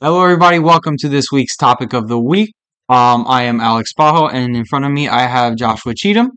Hello, 0.00 0.22
everybody. 0.22 0.58
Welcome 0.58 0.96
to 0.98 1.08
this 1.08 1.26
week's 1.32 1.56
topic 1.56 1.92
of 1.92 2.08
the 2.08 2.18
week. 2.18 2.54
Um, 2.88 3.24
I 3.28 3.42
am 3.42 3.60
Alex 3.60 3.92
Bajo, 3.92 4.32
and 4.32 4.56
in 4.56 4.64
front 4.64 4.84
of 4.84 4.90
me, 4.90 5.08
I 5.08 5.26
have 5.26 5.56
Joshua 5.56 5.94
Cheatham. 5.94 6.30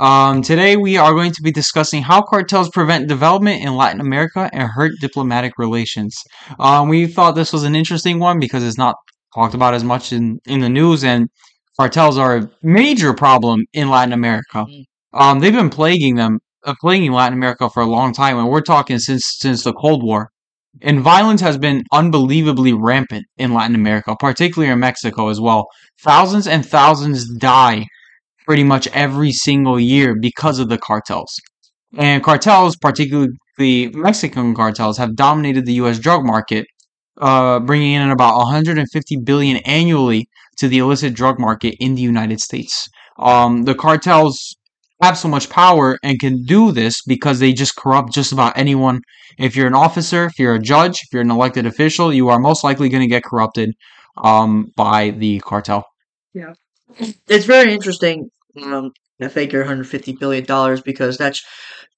Um, 0.00 0.42
today, 0.42 0.76
we 0.76 0.96
are 0.96 1.12
going 1.12 1.32
to 1.32 1.42
be 1.42 1.52
discussing 1.52 2.02
how 2.02 2.22
cartels 2.22 2.70
prevent 2.70 3.08
development 3.08 3.62
in 3.62 3.76
Latin 3.76 4.00
America 4.00 4.48
and 4.52 4.68
hurt 4.68 4.92
diplomatic 5.00 5.58
relations. 5.58 6.16
Um, 6.58 6.88
we 6.88 7.06
thought 7.06 7.34
this 7.34 7.52
was 7.52 7.64
an 7.64 7.76
interesting 7.76 8.18
one 8.18 8.40
because 8.40 8.64
it's 8.64 8.78
not 8.78 8.96
talked 9.34 9.54
about 9.54 9.74
as 9.74 9.84
much 9.84 10.12
in, 10.12 10.38
in 10.46 10.60
the 10.60 10.68
news, 10.68 11.04
and 11.04 11.28
cartels 11.76 12.18
are 12.18 12.36
a 12.38 12.50
major 12.62 13.14
problem 13.14 13.64
in 13.72 13.88
Latin 13.88 14.12
America. 14.12 14.66
Um, 15.12 15.38
they've 15.38 15.52
been 15.52 15.70
plaguing 15.70 16.16
them, 16.16 16.40
uh, 16.64 16.74
plaguing 16.80 17.12
Latin 17.12 17.38
America 17.38 17.68
for 17.70 17.82
a 17.82 17.86
long 17.86 18.12
time, 18.12 18.38
and 18.38 18.48
we're 18.48 18.62
talking 18.62 18.98
since 18.98 19.36
since 19.38 19.64
the 19.64 19.72
Cold 19.72 20.02
War. 20.02 20.31
And 20.80 21.00
violence 21.00 21.40
has 21.42 21.58
been 21.58 21.84
unbelievably 21.92 22.72
rampant 22.72 23.26
in 23.36 23.52
Latin 23.52 23.74
America, 23.74 24.16
particularly 24.18 24.72
in 24.72 24.80
Mexico 24.80 25.28
as 25.28 25.40
well. 25.40 25.66
Thousands 26.00 26.46
and 26.46 26.64
thousands 26.64 27.28
die 27.36 27.86
pretty 28.46 28.64
much 28.64 28.88
every 28.88 29.32
single 29.32 29.78
year 29.78 30.16
because 30.18 30.58
of 30.58 30.68
the 30.68 30.78
cartels. 30.78 31.32
And 31.96 32.22
cartels, 32.22 32.76
particularly 32.76 33.90
Mexican 33.92 34.54
cartels, 34.54 34.96
have 34.98 35.14
dominated 35.14 35.66
the 35.66 35.74
U.S. 35.74 35.98
drug 35.98 36.24
market, 36.24 36.66
uh, 37.20 37.60
bringing 37.60 37.92
in 37.92 38.10
about 38.10 38.36
150 38.38 39.16
billion 39.24 39.58
annually 39.58 40.26
to 40.58 40.68
the 40.68 40.78
illicit 40.78 41.14
drug 41.14 41.38
market 41.38 41.74
in 41.80 41.94
the 41.94 42.02
United 42.02 42.40
States. 42.40 42.88
Um, 43.18 43.64
the 43.64 43.74
cartels 43.74 44.56
have 45.02 45.18
so 45.18 45.28
much 45.28 45.50
power 45.50 45.98
and 46.02 46.20
can 46.20 46.44
do 46.44 46.70
this 46.70 47.02
because 47.02 47.40
they 47.40 47.52
just 47.52 47.76
corrupt 47.76 48.12
just 48.12 48.32
about 48.32 48.56
anyone. 48.56 49.00
If 49.36 49.56
you're 49.56 49.66
an 49.66 49.74
officer, 49.74 50.26
if 50.26 50.38
you're 50.38 50.54
a 50.54 50.60
judge, 50.60 51.00
if 51.02 51.12
you're 51.12 51.22
an 51.22 51.30
elected 51.30 51.66
official, 51.66 52.12
you 52.12 52.28
are 52.28 52.38
most 52.38 52.62
likely 52.62 52.88
going 52.88 53.02
to 53.02 53.08
get 53.08 53.24
corrupted 53.24 53.74
um, 54.22 54.70
by 54.76 55.10
the 55.10 55.40
cartel. 55.40 55.84
Yeah, 56.34 56.54
it's 57.28 57.46
very 57.46 57.72
interesting. 57.72 58.30
Um, 58.62 58.92
I 59.20 59.28
figure 59.28 59.60
150 59.60 60.12
billion 60.12 60.44
dollars 60.44 60.80
because 60.80 61.18
that's 61.18 61.42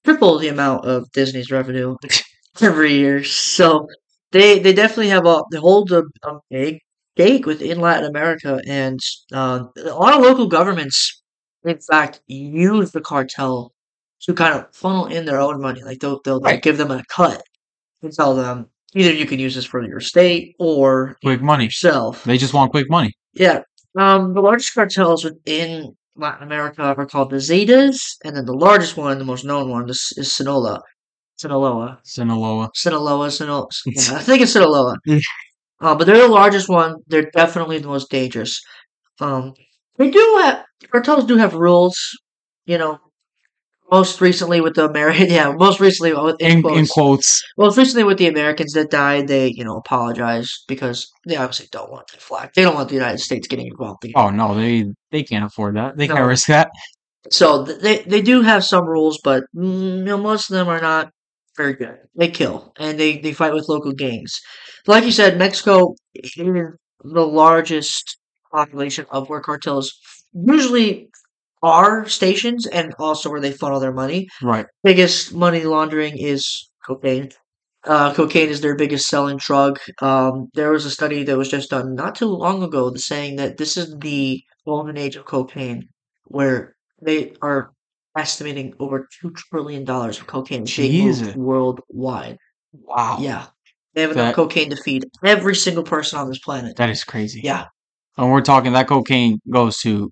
triple 0.03 0.39
the 0.39 0.47
amount 0.47 0.85
of 0.85 1.11
Disney's 1.11 1.51
revenue 1.51 1.95
every 2.61 2.93
year. 2.93 3.23
So 3.23 3.87
they 4.31 4.59
they 4.59 4.73
definitely 4.73 5.09
have 5.09 5.25
a 5.27 5.43
they 5.51 5.59
hold 5.59 5.91
a, 5.91 6.03
a 6.23 6.39
big 6.49 6.79
stake 7.15 7.45
within 7.45 7.79
Latin 7.79 8.09
America, 8.09 8.59
and 8.67 8.99
uh, 9.31 9.65
a 9.77 9.93
lot 9.93 10.15
of 10.15 10.21
local 10.21 10.47
governments 10.47 11.21
in 11.65 11.79
fact, 11.79 12.21
use 12.27 12.91
the 12.91 13.01
cartel 13.01 13.73
to 14.21 14.33
kind 14.33 14.53
of 14.55 14.73
funnel 14.75 15.05
in 15.07 15.25
their 15.25 15.39
own 15.39 15.61
money. 15.61 15.83
Like 15.83 15.99
they'll 15.99 16.21
they'll 16.23 16.39
like, 16.39 16.53
Right. 16.55 16.63
give 16.63 16.77
them 16.77 16.91
a 16.91 17.03
cut 17.09 17.41
and 18.01 18.11
tell 18.13 18.35
them 18.35 18.67
either 18.93 19.13
you 19.13 19.25
can 19.25 19.39
use 19.39 19.55
this 19.55 19.65
for 19.65 19.83
your 19.83 19.99
state 19.99 20.55
or 20.59 21.17
Quick 21.23 21.41
money. 21.41 21.65
yourself. 21.65 22.23
They 22.23 22.37
just 22.37 22.53
want 22.53 22.71
quick 22.71 22.89
money. 22.89 23.11
Yeah. 23.33 23.61
Um, 23.97 24.33
the 24.33 24.41
largest 24.41 24.73
cartels 24.73 25.23
within 25.23 25.95
Latin 26.15 26.43
America 26.43 26.81
are 26.81 27.05
called 27.05 27.29
the 27.29 27.37
Zetas, 27.37 28.15
and 28.23 28.35
then 28.35 28.45
the 28.45 28.53
largest 28.53 28.95
one, 28.97 29.17
the 29.19 29.25
most 29.25 29.43
known 29.45 29.69
one, 29.69 29.89
is, 29.89 30.13
is 30.17 30.31
Sinaloa. 30.31 30.81
Sinaloa. 31.37 31.99
Sinaloa. 32.03 32.69
Sinaloa, 32.73 33.29
Sinaloa. 33.31 33.67
Yeah, 33.85 34.15
I 34.15 34.19
think 34.21 34.41
it's 34.41 34.53
Sinaloa. 34.53 34.95
Yeah. 35.05 35.19
Uh, 35.81 35.93
but 35.93 36.07
they're 36.07 36.17
the 36.25 36.27
largest 36.29 36.69
one. 36.69 36.95
They're 37.07 37.29
definitely 37.35 37.79
the 37.79 37.89
most 37.89 38.09
dangerous. 38.09 38.61
Um, 39.19 39.53
they 39.97 40.09
do 40.09 40.39
have 40.41 40.63
cartels 40.91 41.25
do 41.25 41.37
have 41.37 41.53
rules. 41.53 41.97
You 42.65 42.77
know, 42.79 42.99
most 43.91 44.19
recently 44.21 44.61
with 44.61 44.75
the 44.75 44.85
American, 44.85 45.27
yeah, 45.29 45.51
most 45.55 45.79
recently 45.79 46.13
with 46.13 46.37
in, 46.39 46.57
In, 46.57 46.61
quotes, 46.61 46.79
in 46.79 46.87
quotes. 46.87 47.43
most 47.57 47.77
recently 47.77 48.03
with 48.03 48.17
the 48.17 48.27
Americans 48.27 48.73
that 48.73 48.89
died, 48.89 49.27
they 49.27 49.51
you 49.55 49.63
know 49.63 49.77
apologized 49.77 50.51
because 50.67 51.07
they 51.27 51.35
obviously 51.35 51.67
don't 51.71 51.91
want 51.91 52.07
the 52.11 52.17
flag. 52.19 52.51
They 52.55 52.63
don't 52.63 52.75
want 52.75 52.89
the 52.89 52.95
United 52.95 53.19
States 53.19 53.47
getting 53.47 53.67
involved. 53.67 54.05
Oh 54.15 54.29
no, 54.29 54.55
they 54.55 54.85
they 55.11 55.23
can't 55.23 55.45
afford 55.45 55.75
that. 55.75 55.97
They 55.97 56.07
No. 56.07 56.15
can't 56.15 56.27
risk 56.27 56.47
that. 56.47 56.69
So 57.31 57.63
they 57.63 57.99
they 58.03 58.21
do 58.21 58.41
have 58.41 58.63
some 58.63 58.85
rules, 58.85 59.19
but 59.23 59.43
mm, 59.55 59.97
you 59.99 60.03
know, 60.03 60.17
most 60.17 60.49
of 60.49 60.55
them 60.55 60.67
are 60.67 60.81
not 60.81 61.11
very 61.57 61.73
good. 61.73 61.97
They 62.15 62.29
kill 62.29 62.73
and 62.77 62.99
they 62.99 63.17
they 63.17 63.33
fight 63.33 63.53
with 63.53 63.69
local 63.69 63.93
gangs. 63.93 64.39
Like 64.87 65.05
you 65.05 65.11
said, 65.11 65.37
Mexico 65.37 65.95
is 66.13 66.33
the 66.35 67.25
largest 67.27 68.17
population 68.51 69.05
of 69.11 69.29
where 69.29 69.41
cartels 69.41 69.93
usually 70.35 71.09
are 71.63 72.07
stations 72.07 72.67
and 72.67 72.93
also 72.99 73.29
where 73.29 73.41
they 73.41 73.51
funnel 73.51 73.79
their 73.79 73.93
money. 73.93 74.27
Right. 74.41 74.67
Biggest 74.83 75.33
money 75.33 75.63
laundering 75.63 76.17
is 76.17 76.69
cocaine. 76.85 77.31
Uh, 77.83 78.13
cocaine 78.13 78.49
is 78.49 78.61
their 78.61 78.75
biggest 78.75 79.07
selling 79.07 79.37
drug. 79.37 79.79
Um, 80.01 80.49
there 80.53 80.71
was 80.71 80.85
a 80.85 80.91
study 80.91 81.23
that 81.23 81.37
was 81.37 81.49
just 81.49 81.69
done 81.69 81.95
not 81.95 82.15
too 82.15 82.27
long 82.27 82.63
ago 82.63 82.93
saying 82.95 83.35
that 83.37 83.57
this 83.57 83.77
is 83.77 83.95
the 83.99 84.43
golden 84.65 84.97
age 84.97 85.15
of 85.15 85.25
cocaine, 85.25 85.87
where 86.25 86.75
they 87.01 87.33
are 87.41 87.71
estimating 88.17 88.73
over 88.79 89.07
two 89.21 89.31
trillion 89.31 89.83
dollars 89.85 90.19
of 90.19 90.25
cocaine 90.25 90.65
Jesus. 90.65 91.35
worldwide. 91.35 92.37
Wow. 92.73 93.17
Yeah, 93.21 93.47
they 93.93 94.01
have 94.01 94.11
enough 94.11 94.35
cocaine 94.35 94.71
to 94.71 94.75
feed 94.75 95.05
every 95.23 95.55
single 95.55 95.83
person 95.83 96.19
on 96.19 96.27
this 96.27 96.39
planet. 96.39 96.75
That 96.77 96.89
is 96.89 97.03
crazy. 97.03 97.41
Yeah, 97.43 97.65
And 98.17 98.31
we're 98.31 98.41
talking 98.41 98.73
that 98.73 98.87
cocaine 98.87 99.39
goes 99.49 99.77
to 99.81 100.11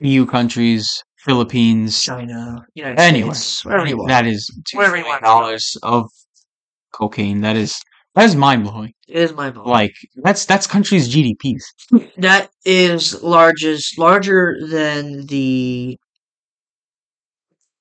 EU 0.00 0.26
countries, 0.26 1.02
Philippines, 1.18 2.02
China, 2.02 2.64
United 2.74 2.98
anywhere. 3.00 3.34
States, 3.34 3.64
wherever 3.64 3.86
you 3.86 3.96
want. 3.96 4.08
That 4.08 4.26
is 4.26 4.48
two 4.66 4.78
wherever 4.78 4.96
you 4.96 5.04
want. 5.04 5.22
dollars 5.22 5.76
of 5.82 6.10
cocaine. 6.92 7.40
That 7.42 7.56
is 7.56 7.80
that 8.14 8.24
is 8.24 8.36
mind 8.36 8.64
blowing. 8.64 8.92
It 9.08 9.16
is 9.16 9.32
mind 9.32 9.54
blowing. 9.54 9.70
Like 9.70 9.94
that's 10.16 10.44
that's 10.46 10.66
countries' 10.66 11.08
GDPs. 11.14 11.62
That 12.18 12.50
is 12.64 13.22
largest 13.22 13.98
larger 13.98 14.56
than 14.68 15.26
the 15.26 15.98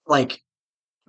like 0.07 0.39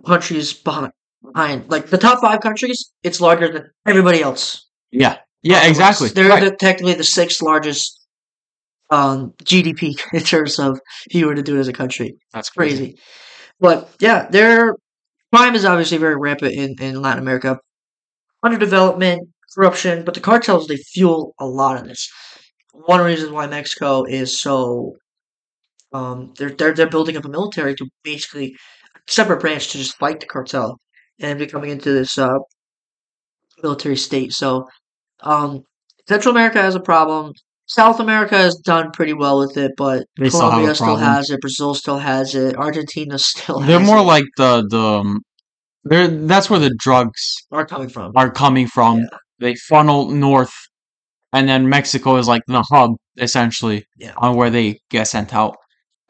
countries 0.06 0.52
behind 0.52 0.92
behind 1.32 1.70
like 1.70 1.86
the 1.88 1.98
top 1.98 2.20
five 2.20 2.40
countries. 2.40 2.90
It's 3.02 3.20
larger 3.20 3.52
than 3.52 3.70
everybody 3.86 4.22
else. 4.22 4.68
Yeah. 4.90 5.18
Yeah, 5.44 5.66
exactly. 5.66 6.08
They're 6.08 6.28
Right. 6.28 6.42
the, 6.50 6.56
technically 6.56 6.94
the 6.94 7.02
sixth 7.04 7.42
largest 7.42 8.01
um, 8.92 9.32
GDP 9.44 9.96
in 10.14 10.22
terms 10.22 10.60
of 10.60 10.80
if 11.06 11.16
you 11.16 11.26
were 11.26 11.34
to 11.36 11.42
do 11.42 11.56
it 11.56 11.60
as 11.60 11.68
a 11.68 11.74
country. 11.74 12.16
That's 12.34 12.50
crazy. 12.50 12.76
Crazy, 12.92 12.98
but 13.60 13.90
yeah, 14.00 14.28
their 14.30 14.76
crime 15.34 15.54
is 15.56 15.64
obviously 15.66 15.98
very 15.98 16.16
rampant 16.16 16.54
in, 16.54 16.76
in 16.80 17.02
Latin 17.02 17.22
America. 17.22 17.58
Underdevelopment, 18.44 19.20
corruption, 19.54 20.04
but 20.04 20.14
the 20.14 20.20
cartels 20.20 20.66
they 20.68 20.76
fuel 20.76 21.34
a 21.40 21.46
lot 21.46 21.78
of 21.78 21.86
this. 21.88 22.08
One 22.72 23.02
reason 23.02 23.32
why 23.32 23.46
Mexico 23.48 24.04
is 24.04 24.40
so 24.40 24.94
um 25.92 26.32
they're 26.38 26.50
they're 26.50 26.74
they're 26.74 26.88
building 26.88 27.16
up 27.16 27.24
a 27.24 27.28
military 27.28 27.74
to 27.76 27.86
basically 28.02 28.54
a 28.96 29.12
separate 29.12 29.40
branch 29.40 29.68
to 29.72 29.78
just 29.78 29.96
fight 29.98 30.20
the 30.20 30.26
cartel 30.26 30.80
and 31.20 31.38
becoming 31.38 31.70
into 31.70 31.92
this 31.92 32.18
uh 32.18 32.38
military 33.62 33.96
state. 33.96 34.32
So 34.32 34.68
um 35.20 35.62
Central 36.08 36.34
America 36.34 36.60
has 36.60 36.74
a 36.74 36.80
problem. 36.80 37.32
South 37.74 38.00
America 38.00 38.36
has 38.36 38.54
done 38.56 38.90
pretty 38.92 39.12
well 39.14 39.38
with 39.38 39.56
it, 39.56 39.72
but 39.76 40.04
They 40.18 40.28
still 40.28 40.40
Colombia 40.50 40.74
still 40.74 40.86
problem. 40.88 41.04
has 41.04 41.30
it. 41.30 41.40
Brazil 41.40 41.74
still 41.74 41.98
has 41.98 42.34
it. 42.34 42.56
Argentina 42.56 43.18
still 43.18 43.60
has 43.60 43.68
They're 43.68 43.80
more 43.80 43.98
it. 43.98 44.02
like 44.14 44.24
the 44.36 44.66
the 44.68 44.78
um, 45.00 45.20
they're 45.84 46.08
that's 46.08 46.48
where 46.50 46.60
the 46.60 46.74
drugs 46.78 47.34
are 47.50 47.66
coming 47.66 47.88
from. 47.88 48.12
are 48.14 48.30
coming 48.30 48.66
from. 48.66 48.98
Yeah. 49.00 49.18
They 49.40 49.54
funnel 49.68 50.10
north, 50.10 50.52
and 51.32 51.48
then 51.48 51.68
Mexico 51.68 52.16
is 52.16 52.28
like 52.28 52.42
the 52.46 52.62
hub 52.70 52.90
essentially 53.18 53.84
Yeah. 53.98 54.12
on 54.16 54.36
where 54.36 54.50
they 54.50 54.78
get 54.90 55.08
sent 55.08 55.34
out. 55.34 55.56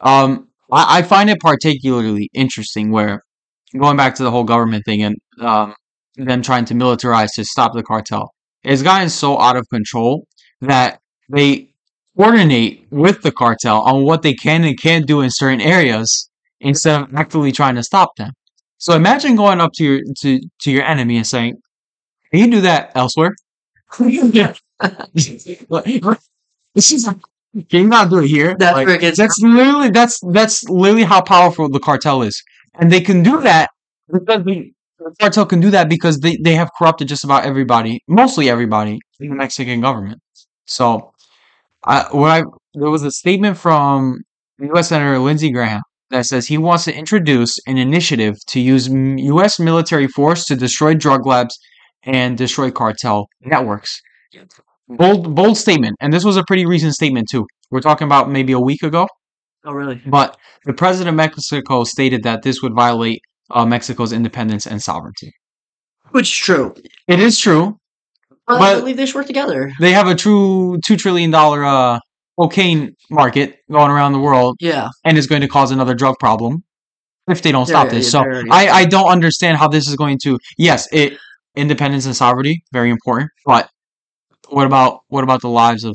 Um, 0.01 0.49
I, 0.71 0.99
I 0.99 1.03
find 1.03 1.31
it 1.31 1.41
particularly 1.41 2.29
interesting 2.35 2.91
where 2.91 3.23
going 3.79 3.97
back 3.97 4.15
to 4.17 4.23
the 4.25 4.31
whole 4.31 4.45
government 4.45 4.85
thing 4.85 5.03
and 5.03 5.17
um, 5.41 5.75
them 6.17 6.43
trying 6.43 6.65
to 6.67 6.75
militarize 6.75 7.31
to 7.37 7.45
stop 7.45 7.73
the 7.73 7.83
cartel. 7.83 8.33
It's 8.65 8.83
gotten 8.83 9.09
so 9.09 9.39
out 9.41 9.57
of 9.57 9.67
control 9.71 10.27
that 10.61 11.01
they 11.29 11.69
coordinate 12.17 12.87
with 12.91 13.23
the 13.23 13.33
cartel 13.33 13.81
on 13.83 14.05
what 14.05 14.23
they 14.23 14.35
can 14.35 14.65
and 14.65 14.79
can't 14.79 15.07
do 15.07 15.21
in 15.21 15.31
certain 15.31 15.61
areas 15.61 16.29
instead 16.61 17.03
of 17.03 17.15
actively 17.15 17.53
trying 17.53 17.75
to 17.75 17.83
stop 17.83 18.15
them. 18.17 18.33
So 18.79 18.95
imagine 18.95 19.37
going 19.37 19.61
up 19.61 19.73
to 19.75 19.85
your 19.85 20.01
to, 20.21 20.41
to 20.63 20.71
your 20.71 20.85
enemy 20.85 21.17
and 21.17 21.27
saying, 21.27 21.55
Can 22.31 22.41
you 22.41 22.51
do 22.51 22.61
that 22.63 22.93
elsewhere? 22.95 23.35
can 27.69 27.83
you 27.83 27.89
not 27.89 28.11
do 28.11 28.19
it 28.19 28.29
here? 28.29 28.57
That's 28.59 28.75
Like, 28.75 29.01
that's 29.01 29.39
literally 29.41 29.91
that's 29.91 30.19
that's 30.33 30.69
literally 30.69 31.05
how 31.05 31.23
powerful 31.23 31.69
the 31.69 31.81
cartel 31.81 32.23
is. 32.23 32.43
And 32.75 32.91
they 32.91 33.01
can 33.01 33.23
do 33.23 33.41
that 33.43 33.71
because 34.11 34.45
the 34.45 34.73
the 34.99 35.15
cartel 35.21 35.47
can 35.47 35.61
do 35.61 35.71
that 35.71 35.89
because 35.89 36.21
they, 36.21 36.37
they 36.43 36.55
have 36.55 36.71
corrupted 36.79 37.09
just 37.09 37.25
about 37.25 37.45
everybody, 37.45 38.01
mostly 38.09 38.49
everybody 38.49 38.99
in 39.21 39.31
the 39.31 39.35
Mexican 39.35 39.81
government. 39.81 40.21
So 40.67 41.12
I 41.85 42.07
what 42.13 42.31
I 42.31 42.43
there 42.75 42.91
was 42.91 43.03
a 43.03 43.11
statement 43.11 43.57
from 43.59 44.19
U.S. 44.61 44.89
Senator 44.89 45.19
Lindsey 45.19 45.51
Graham 45.51 45.81
that 46.11 46.27
says 46.27 46.47
he 46.47 46.59
wants 46.59 46.85
to 46.85 46.95
introduce 46.95 47.59
an 47.67 47.79
initiative 47.79 48.37
to 48.49 48.61
use 48.61 48.89
U.S. 48.89 49.59
military 49.59 50.07
force 50.09 50.45
to 50.47 50.57
destroy 50.57 50.95
drug 50.95 51.27
labs 51.27 51.59
and 52.05 52.37
destroy 52.39 52.71
cartel 52.71 53.27
networks. 53.41 54.01
bold 54.89 55.35
bold 55.35 55.57
statement, 55.57 55.97
and 56.01 56.13
this 56.13 56.25
was 56.25 56.37
a 56.37 56.45
pretty 56.47 56.67
recent 56.67 56.95
statement 56.95 57.29
too. 57.31 57.47
We're 57.71 57.81
talking 57.81 58.07
about 58.07 58.31
maybe 58.31 58.53
a 58.53 58.61
week 58.61 58.83
ago, 58.83 59.09
Oh, 59.65 59.73
really? 59.73 60.01
but 60.07 60.37
the 60.65 60.75
president 60.75 61.09
of 61.11 61.15
Mexico 61.17 61.85
stated 61.85 62.23
that 62.25 62.43
this 62.43 62.63
would 62.63 62.75
violate 62.75 63.21
uh, 63.51 63.65
Mexico's 63.65 64.13
independence 64.13 64.67
and 64.67 64.81
sovereignty. 64.83 65.33
Which 66.11 66.29
is 66.31 66.37
true. 66.37 66.75
It 67.09 67.21
is 67.21 67.39
true. 67.39 67.79
I 68.49 68.59
But- 68.59 68.81
believe 68.81 68.97
they 68.97 69.07
should 69.07 69.15
work 69.15 69.27
together. 69.27 69.73
They 69.81 69.93
have 69.93 70.09
a 70.09 70.15
true 70.15 70.79
two 70.85 70.97
trillion 70.97 71.31
dollar 71.31 71.65
uh, 71.65 71.99
cocaine 72.39 72.95
market 73.11 73.59
going 73.71 73.91
around 73.91 74.13
the 74.13 74.19
world, 74.19 74.57
Yeah. 74.61 74.89
and 75.05 75.17
it's 75.19 75.27
going 75.27 75.43
to 75.43 75.49
cause 75.49 75.71
another 75.71 75.95
drug 75.95 76.17
problem 76.19 76.65
if 77.29 77.43
they 77.43 77.53
don't 77.53 77.67
stop 77.67 77.89
this. 77.91 78.07
yeah, 78.13 78.23
So 78.23 78.43
I, 78.51 78.69
I 78.69 78.85
don't 78.85 79.09
understand 79.09 79.59
how 79.59 79.69
this 79.69 79.87
is 79.89 79.95
going 79.97 80.19
to. 80.25 80.39
Yes, 80.59 80.89
it 80.93 81.19
independence 81.55 82.07
and 82.07 82.17
sovereignty 82.17 82.63
very 82.73 82.91
important, 82.91 83.31
but 83.47 83.69
what 84.49 84.67
about 84.67 85.01
what 85.09 85.23
about 85.23 85.41
the 85.43 85.49
lives 85.49 85.85
of 85.85 85.95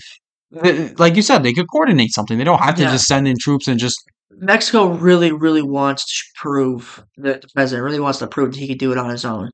like 0.98 1.16
you 1.18 1.22
said 1.22 1.44
they 1.44 1.52
could 1.54 1.66
coordinate 1.70 2.14
something. 2.14 2.38
They 2.38 2.44
don't 2.46 2.62
have 2.62 2.76
to 2.76 2.84
Yeah. 2.84 2.92
just 2.92 3.06
send 3.08 3.28
in 3.28 3.36
troops 3.40 3.68
and 3.68 3.78
just 3.80 3.98
Mexico 4.40 4.88
really, 4.88 5.32
really 5.32 5.64
wants 5.64 6.06
to 6.06 6.24
prove 6.40 7.04
that 7.18 7.42
the 7.42 7.48
president 7.56 7.84
really 7.84 8.00
wants 8.00 8.20
to 8.20 8.28
prove 8.28 8.52
that 8.54 8.60
he 8.60 8.68
can 8.68 8.78
do 8.78 8.92
it 8.92 8.98
on 8.98 9.10
his 9.10 9.26
own, 9.26 9.50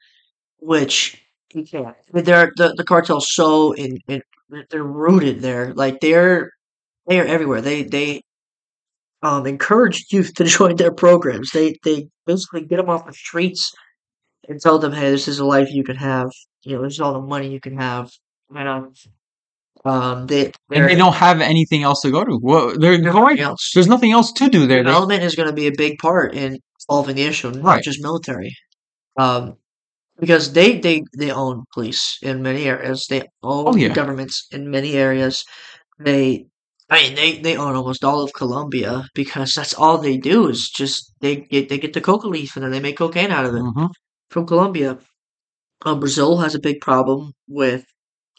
which 0.59 1.22
he 1.53 1.63
can't. 1.65 1.87
I 1.87 1.93
mean, 2.13 2.23
they're 2.25 2.51
the 2.55 2.73
the 2.75 2.83
cartel's 2.83 3.33
so 3.33 3.73
in, 3.73 3.97
in 4.07 4.21
they're 4.69 4.83
rooted 4.83 5.41
there. 5.41 5.73
Like 5.73 5.99
they're 6.01 6.49
they 7.07 7.19
are 7.19 7.25
everywhere. 7.25 7.61
They 7.61 7.83
they 7.83 8.21
um 9.21 9.45
encourage 9.47 10.05
youth 10.11 10.33
to 10.35 10.43
join 10.57 10.75
their 10.75 10.93
programs. 10.93 11.51
They 11.51 11.75
they 11.83 12.07
basically 12.25 12.65
get 12.65 12.77
them 12.77 12.89
off 12.89 13.05
the 13.05 13.13
streets 13.13 13.71
and 14.49 14.59
tell 14.59 14.79
them, 14.79 14.91
hey, 14.91 15.11
this 15.11 15.27
is 15.27 15.39
a 15.39 15.45
life 15.45 15.69
you 15.71 15.83
can 15.83 15.95
have. 15.95 16.29
You 16.63 16.75
know, 16.77 16.83
this 16.83 16.93
is 16.93 16.99
all 17.01 17.13
the 17.13 17.21
money 17.21 17.49
you 17.49 17.59
can 17.59 17.77
have. 17.77 18.11
And 18.55 18.67
um, 18.69 18.93
um 19.85 20.27
they 20.27 20.51
and 20.71 20.85
they 20.89 20.95
don't 20.95 21.13
have 21.15 21.41
anything 21.41 21.83
else 21.83 22.01
to 22.01 22.11
go 22.11 22.23
to. 22.23 22.39
Well, 22.41 22.77
they're 22.77 22.97
going. 22.99 23.13
nothing 23.35 23.39
else. 23.39 23.71
There's 23.73 23.87
nothing 23.87 24.11
else 24.11 24.31
to 24.33 24.49
do 24.49 24.65
there. 24.67 24.79
They, 24.83 24.89
development 24.89 25.23
is 25.23 25.35
going 25.35 25.49
to 25.49 25.53
be 25.55 25.67
a 25.67 25.73
big 25.75 25.97
part 25.99 26.33
in 26.35 26.59
solving 26.89 27.15
the 27.15 27.23
issue, 27.23 27.51
not 27.51 27.63
Right. 27.63 27.83
just 27.83 28.01
military. 28.01 28.55
Um, 29.17 29.57
because 30.23 30.53
they, 30.53 30.79
they, 30.79 31.03
they 31.17 31.31
own 31.31 31.63
police 31.73 32.17
in 32.21 32.41
many 32.43 32.65
areas. 32.65 33.05
They 33.09 33.21
own 33.43 33.65
Oh, 33.67 33.75
yeah. 33.75 33.93
governments 33.93 34.47
in 34.51 34.69
many 34.69 34.93
areas. 34.93 35.43
They, 35.99 36.47
I 36.89 37.03
mean, 37.03 37.15
they, 37.15 37.39
they 37.39 37.57
own 37.57 37.75
almost 37.75 38.03
all 38.03 38.21
of 38.23 38.33
Colombia 38.33 39.07
because 39.15 39.53
that's 39.55 39.73
all 39.73 39.97
they 39.99 40.17
do 40.17 40.49
is 40.49 40.69
just 40.69 41.13
they 41.21 41.37
get 41.37 41.69
they 41.69 41.79
get 41.79 41.93
the 41.93 42.01
coca 42.01 42.27
leaf 42.27 42.55
and 42.55 42.63
then 42.63 42.71
they 42.71 42.81
make 42.81 42.97
cocaine 42.97 43.31
out 43.31 43.45
of 43.45 43.55
it 43.55 43.61
Mhm. 43.63 43.91
from 44.29 44.45
Colombia. 44.47 44.99
Um, 45.85 45.99
Brazil 45.99 46.37
has 46.39 46.55
a 46.55 46.59
big 46.59 46.81
problem 46.81 47.33
with 47.47 47.85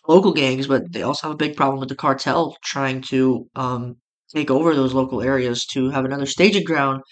local 0.09 0.33
gangs, 0.33 0.67
but 0.69 0.93
they 0.93 1.03
also 1.03 1.29
have 1.29 1.35
a 1.35 1.45
big 1.45 1.57
problem 1.57 1.81
with 1.81 1.89
the 1.91 1.97
cartel 1.97 2.57
trying 2.65 3.03
to 3.03 3.49
um, 3.57 3.97
take 4.35 4.51
over 4.51 4.75
those 4.75 4.95
local 4.95 5.23
areas 5.23 5.67
to 5.75 5.91
have 5.91 6.05
another 6.07 6.27
staging 6.27 6.65
ground 6.65 7.03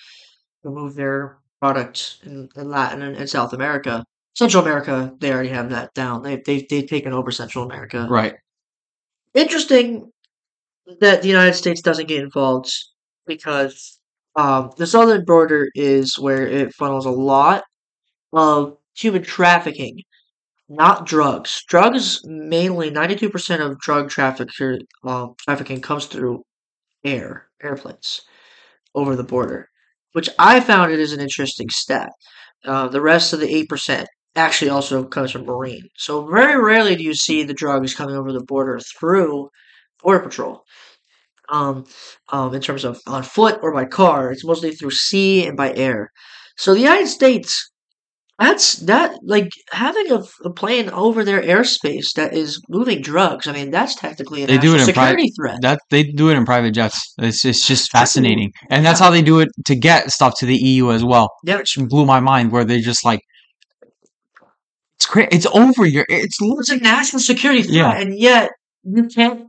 to 0.65 0.71
move 0.71 0.95
their 0.97 1.39
product 1.61 2.19
in, 2.25 2.49
in 2.57 2.71
Latin 2.71 3.03
and, 3.03 3.17
and 3.17 3.31
South 3.31 3.53
America. 3.53 4.05
Central 4.35 4.63
America, 4.63 5.13
they 5.21 5.33
already 5.33 5.51
have 5.51 5.71
that 5.71 5.93
down. 5.95 6.23
They, 6.23 6.37
they, 6.45 6.67
they've 6.69 6.89
taken 6.89 7.13
over 7.13 7.31
Central 7.31 7.65
America. 7.65 8.07
Right. 8.09 8.35
Interesting 9.35 10.11
that 11.01 11.23
the 11.23 11.29
United 11.29 11.55
States 11.55 11.81
doesn't 11.81 12.09
get 12.09 12.23
involved 12.23 12.73
because 13.27 13.99
um, 14.37 14.71
the 14.77 14.87
southern 14.87 15.25
border 15.25 15.69
is 15.75 16.19
where 16.19 16.47
it 16.47 16.75
funnels 16.75 17.07
a 17.07 17.11
lot 17.11 17.65
of 18.33 18.77
human 18.95 19.23
trafficking, 19.23 20.01
not 20.69 21.07
drugs. 21.07 21.63
Drugs 21.69 22.21
mainly 22.25 22.91
ninety 22.91 23.15
two 23.15 23.31
percent 23.31 23.63
of 23.63 23.79
drug 23.79 24.11
traffic 24.11 24.49
um, 25.05 25.35
trafficking 25.39 25.81
comes 25.81 26.07
through 26.07 26.43
air 27.05 27.49
airplanes 27.63 28.23
over 28.95 29.15
the 29.15 29.25
border, 29.25 29.69
which 30.13 30.29
I 30.39 30.61
found 30.61 30.93
it 30.93 31.01
is 31.01 31.13
an 31.13 31.21
interesting 31.21 31.69
stat. 31.71 32.11
Uh, 32.65 32.89
the 32.89 33.01
rest 33.01 33.33
of 33.33 33.41
the 33.41 33.55
eight 33.55 33.69
percent 33.69 34.09
actually 34.35 34.71
also 34.71 35.05
comes 35.05 35.31
from 35.31 35.45
marine. 35.45 35.83
So 35.97 36.27
very 36.27 36.61
rarely 36.63 36.97
do 36.97 37.05
you 37.05 37.15
see 37.15 37.43
the 37.43 37.55
drugs 37.55 37.95
coming 37.95 38.17
over 38.17 38.33
the 38.33 38.45
border 38.45 38.81
through 38.99 39.51
border 40.03 40.21
patrol. 40.21 40.65
Um, 41.49 41.85
um, 42.31 42.55
in 42.55 42.61
terms 42.63 42.85
of 42.85 43.01
on 43.07 43.23
foot 43.23 43.59
or 43.63 43.75
by 43.75 43.85
car, 43.85 44.33
it's 44.33 44.45
mostly 44.45 44.71
through 44.73 44.93
sea 44.93 45.47
and 45.47 45.57
by 45.57 45.75
air. 45.75 46.11
So 46.57 46.73
the 46.73 46.81
United 46.81 47.09
States, 47.09 47.71
that's 48.39 48.77
that 48.77 49.13
like 49.25 49.51
having 49.71 50.11
a, 50.11 50.23
a 50.45 50.53
plane 50.53 50.89
over 50.91 51.25
their 51.25 51.43
airspace 51.43 52.13
that 52.17 52.33
is 52.35 52.61
moving 52.69 53.03
drugs. 53.03 53.47
I 53.47 53.53
mean, 53.53 53.71
that's 53.71 53.95
technically 53.95 54.45
a 54.45 54.47
They 54.47 54.59
do 54.59 54.75
it 54.75 54.81
in 54.81 54.87
security 54.87 55.15
private. 55.15 55.33
threat. 55.37 55.59
That 55.63 55.81
they 55.91 56.05
do 56.05 56.31
it 56.31 56.37
in 56.37 56.45
private 56.47 56.73
jets. 56.73 57.13
It's 57.19 57.45
it's 57.45 57.67
just 57.67 57.91
fascinating, 57.93 58.53
and 58.71 58.85
that's 58.87 58.99
how 59.01 59.11
they 59.11 59.23
do 59.23 59.41
it 59.41 59.49
to 59.67 59.75
get 59.77 60.11
stuff 60.11 60.39
to 60.39 60.47
the 60.47 60.57
EU 60.57 60.91
as 60.91 61.05
well. 61.05 61.31
Yeah, 61.45 61.59
Which 61.59 61.77
blew 61.89 62.07
my 62.07 62.21
mind. 62.21 62.51
Where 62.51 62.65
they 62.65 62.81
just 62.81 63.05
like, 63.05 63.21
cra 65.13 65.29
It's 65.31 65.47
over 65.47 65.87
your. 65.87 66.07
It's 66.09 66.39
it's 66.41 66.71
a 66.71 66.79
national 66.79 67.21
security 67.21 67.63
threat, 67.63 67.75
Yeah. 67.77 67.93
and 68.01 68.19
yet 68.19 68.51
you 68.85 69.05
can't. 69.17 69.49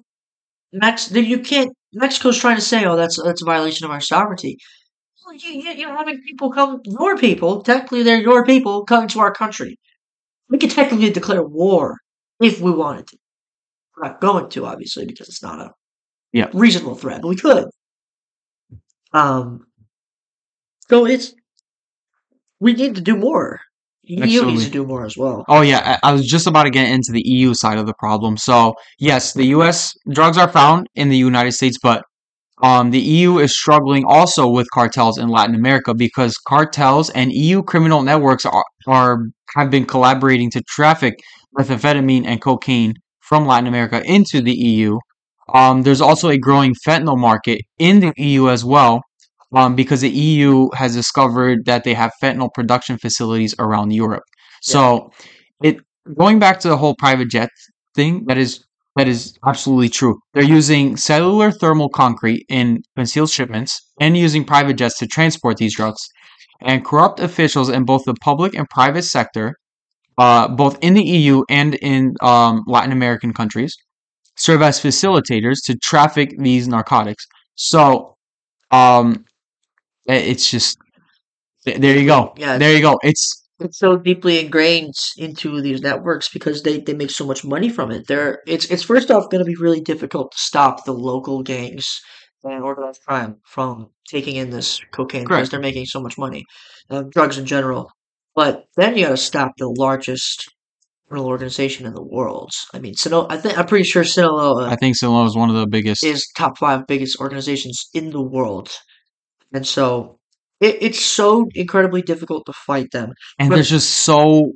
Mex, 0.73 1.11
you 1.11 1.39
can't. 1.39 1.71
Mexico's 1.93 2.37
trying 2.39 2.57
to 2.57 2.61
say, 2.61 2.85
"Oh, 2.85 2.95
that's 2.95 3.17
that's 3.23 3.41
a 3.41 3.45
violation 3.45 3.85
of 3.85 3.91
our 3.91 4.01
sovereignty." 4.01 4.57
Well, 5.25 5.35
you, 5.35 5.51
you, 5.63 5.71
you're 5.79 5.95
having 5.97 6.21
people 6.21 6.51
come, 6.51 6.81
your 6.85 7.17
people. 7.17 7.61
Technically, 7.63 8.03
they're 8.03 8.21
your 8.21 8.45
people 8.45 8.83
coming 8.85 9.07
to 9.09 9.19
our 9.21 9.33
country. 9.33 9.77
We 10.49 10.57
could 10.57 10.71
technically 10.71 11.11
declare 11.11 11.43
war 11.43 11.97
if 12.41 12.59
we 12.61 12.71
wanted 12.71 13.07
to. 13.07 13.17
We're 13.95 14.07
not 14.09 14.21
going 14.21 14.49
to, 14.49 14.65
obviously, 14.65 15.05
because 15.05 15.29
it's 15.29 15.43
not 15.43 15.59
a 15.61 15.71
Yeah. 16.33 16.49
reasonable 16.53 16.95
threat, 16.95 17.21
but 17.21 17.29
we 17.29 17.37
could. 17.37 17.65
Um. 19.13 19.65
So 20.89 21.05
it's 21.05 21.33
we 22.59 22.73
need 22.73 22.95
to 22.95 23.01
do 23.01 23.15
more. 23.15 23.61
EU 24.05 24.45
needs 24.45 24.65
to 24.65 24.71
do 24.71 24.85
more 24.85 25.05
as 25.05 25.15
well. 25.15 25.45
Oh 25.47 25.61
yeah, 25.61 25.97
I 26.03 26.09
I 26.09 26.13
was 26.13 26.27
just 26.27 26.47
about 26.47 26.63
to 26.63 26.69
get 26.69 26.89
into 26.89 27.11
the 27.11 27.21
EU 27.25 27.53
side 27.53 27.77
of 27.77 27.85
the 27.85 27.93
problem. 27.97 28.37
So 28.37 28.73
yes, 28.99 29.33
the 29.33 29.45
U.S. 29.57 29.93
drugs 30.11 30.37
are 30.37 30.49
found 30.49 30.87
in 30.95 31.09
the 31.09 31.17
United 31.17 31.53
States, 31.53 31.77
but 31.81 32.03
um, 32.61 32.91
the 32.91 32.99
EU 32.99 33.39
is 33.39 33.57
struggling 33.57 34.03
also 34.05 34.47
with 34.47 34.67
cartels 34.73 35.17
in 35.17 35.29
Latin 35.29 35.55
America 35.55 35.93
because 35.93 36.37
cartels 36.37 37.09
and 37.11 37.31
EU 37.31 37.63
criminal 37.63 38.03
networks 38.03 38.45
are, 38.45 38.65
are 38.87 39.25
have 39.55 39.69
been 39.69 39.85
collaborating 39.85 40.51
to 40.51 40.61
traffic 40.61 41.15
methamphetamine 41.57 42.25
and 42.25 42.41
cocaine 42.41 42.93
from 43.21 43.45
Latin 43.45 43.67
America 43.67 44.01
into 44.05 44.41
the 44.41 44.53
EU. 44.53 44.97
Um, 45.53 45.83
there's 45.83 46.01
also 46.01 46.29
a 46.29 46.37
growing 46.37 46.73
fentanyl 46.87 47.17
market 47.17 47.61
in 47.77 47.99
the 47.99 48.13
EU 48.17 48.49
as 48.49 48.63
well, 48.63 49.01
um, 49.53 49.75
because 49.75 50.01
the 50.01 50.09
EU 50.09 50.69
has 50.73 50.95
discovered 50.95 51.65
that 51.65 51.83
they 51.83 51.93
have 51.93 52.11
fentanyl 52.21 52.53
production 52.53 52.97
facilities 52.97 53.53
around 53.59 53.91
Europe. 53.91 54.23
So, 54.61 55.11
it 55.61 55.77
going 56.15 56.39
back 56.39 56.59
to 56.61 56.69
the 56.69 56.77
whole 56.77 56.95
private 56.95 57.29
jet 57.29 57.49
thing, 57.95 58.25
that 58.25 58.37
is 58.37 58.63
that 58.95 59.07
is 59.07 59.35
absolutely 59.45 59.89
true. 59.89 60.19
They're 60.33 60.43
using 60.43 60.97
cellular 60.97 61.51
thermal 61.51 61.89
concrete 61.89 62.45
in 62.49 62.83
concealed 62.95 63.31
shipments 63.31 63.81
and 63.99 64.15
using 64.15 64.45
private 64.45 64.75
jets 64.75 64.97
to 64.99 65.07
transport 65.07 65.57
these 65.57 65.75
drugs. 65.75 66.01
And 66.61 66.85
corrupt 66.85 67.19
officials 67.19 67.69
in 67.69 67.85
both 67.85 68.03
the 68.05 68.13
public 68.21 68.53
and 68.53 68.69
private 68.69 69.03
sector, 69.03 69.55
uh, 70.17 70.47
both 70.47 70.77
in 70.81 70.93
the 70.93 71.03
EU 71.03 71.43
and 71.49 71.75
in 71.75 72.13
um, 72.21 72.63
Latin 72.67 72.91
American 72.91 73.33
countries, 73.33 73.75
serve 74.37 74.61
as 74.61 74.79
facilitators 74.79 75.57
to 75.65 75.75
traffic 75.75 76.29
these 76.37 76.67
narcotics. 76.67 77.25
So, 77.55 78.15
um, 78.71 79.25
it's 80.07 80.49
just 80.49 80.77
there 81.65 81.97
you 81.97 82.05
go. 82.05 82.33
Yeah, 82.37 82.57
there 82.57 82.73
you 82.73 82.81
go. 82.81 82.99
It's 83.03 83.43
it's 83.59 83.79
so 83.79 83.97
deeply 83.97 84.39
ingrained 84.39 84.95
into 85.17 85.61
these 85.61 85.81
networks 85.81 86.27
because 86.29 86.63
they, 86.63 86.79
they 86.79 86.93
make 86.93 87.11
so 87.11 87.25
much 87.25 87.45
money 87.45 87.69
from 87.69 87.91
it. 87.91 88.07
They're 88.07 88.41
it's 88.47 88.65
it's 88.65 88.83
first 88.83 89.11
off 89.11 89.29
going 89.29 89.43
to 89.43 89.49
be 89.49 89.55
really 89.55 89.81
difficult 89.81 90.31
to 90.31 90.37
stop 90.37 90.85
the 90.85 90.93
local 90.93 91.43
gangs 91.43 92.01
and 92.43 92.63
organized 92.63 93.01
crime 93.07 93.37
from 93.45 93.89
taking 94.07 94.35
in 94.35 94.49
this 94.49 94.81
cocaine 94.91 95.23
because 95.23 95.49
they're 95.49 95.59
making 95.59 95.85
so 95.85 96.01
much 96.01 96.17
money, 96.17 96.43
uh, 96.89 97.03
drugs 97.09 97.37
in 97.37 97.45
general. 97.45 97.89
But 98.35 98.65
then 98.75 98.97
you 98.97 99.05
got 99.05 99.11
to 99.11 99.17
stop 99.17 99.53
the 99.57 99.69
largest 99.69 100.49
criminal 101.07 101.29
organization 101.29 101.85
in 101.85 101.93
the 101.93 102.03
world. 102.03 102.51
I 102.73 102.79
mean, 102.79 102.95
Sinaloa. 102.95 103.27
I 103.29 103.37
think 103.37 103.57
I'm 103.57 103.67
pretty 103.67 103.85
sure 103.85 104.03
Sinaloa 104.03 104.67
I 104.67 104.75
think 104.75 104.97
Sinaloa 104.97 105.27
is 105.27 105.37
one 105.37 105.49
of 105.49 105.55
the 105.55 105.67
biggest. 105.67 106.03
is 106.03 106.27
top 106.35 106.57
five 106.57 106.87
biggest 106.87 107.19
organizations 107.19 107.87
in 107.93 108.09
the 108.09 108.21
world, 108.21 108.71
and 109.53 109.65
so 109.67 110.17
it, 110.59 110.77
it's 110.81 111.03
so 111.03 111.47
incredibly 111.55 112.01
difficult 112.01 112.45
to 112.47 112.53
fight 112.53 112.87
them. 112.91 113.13
and 113.39 113.49
but- 113.49 113.55
there's 113.55 113.69
just 113.69 113.89
so 113.91 114.51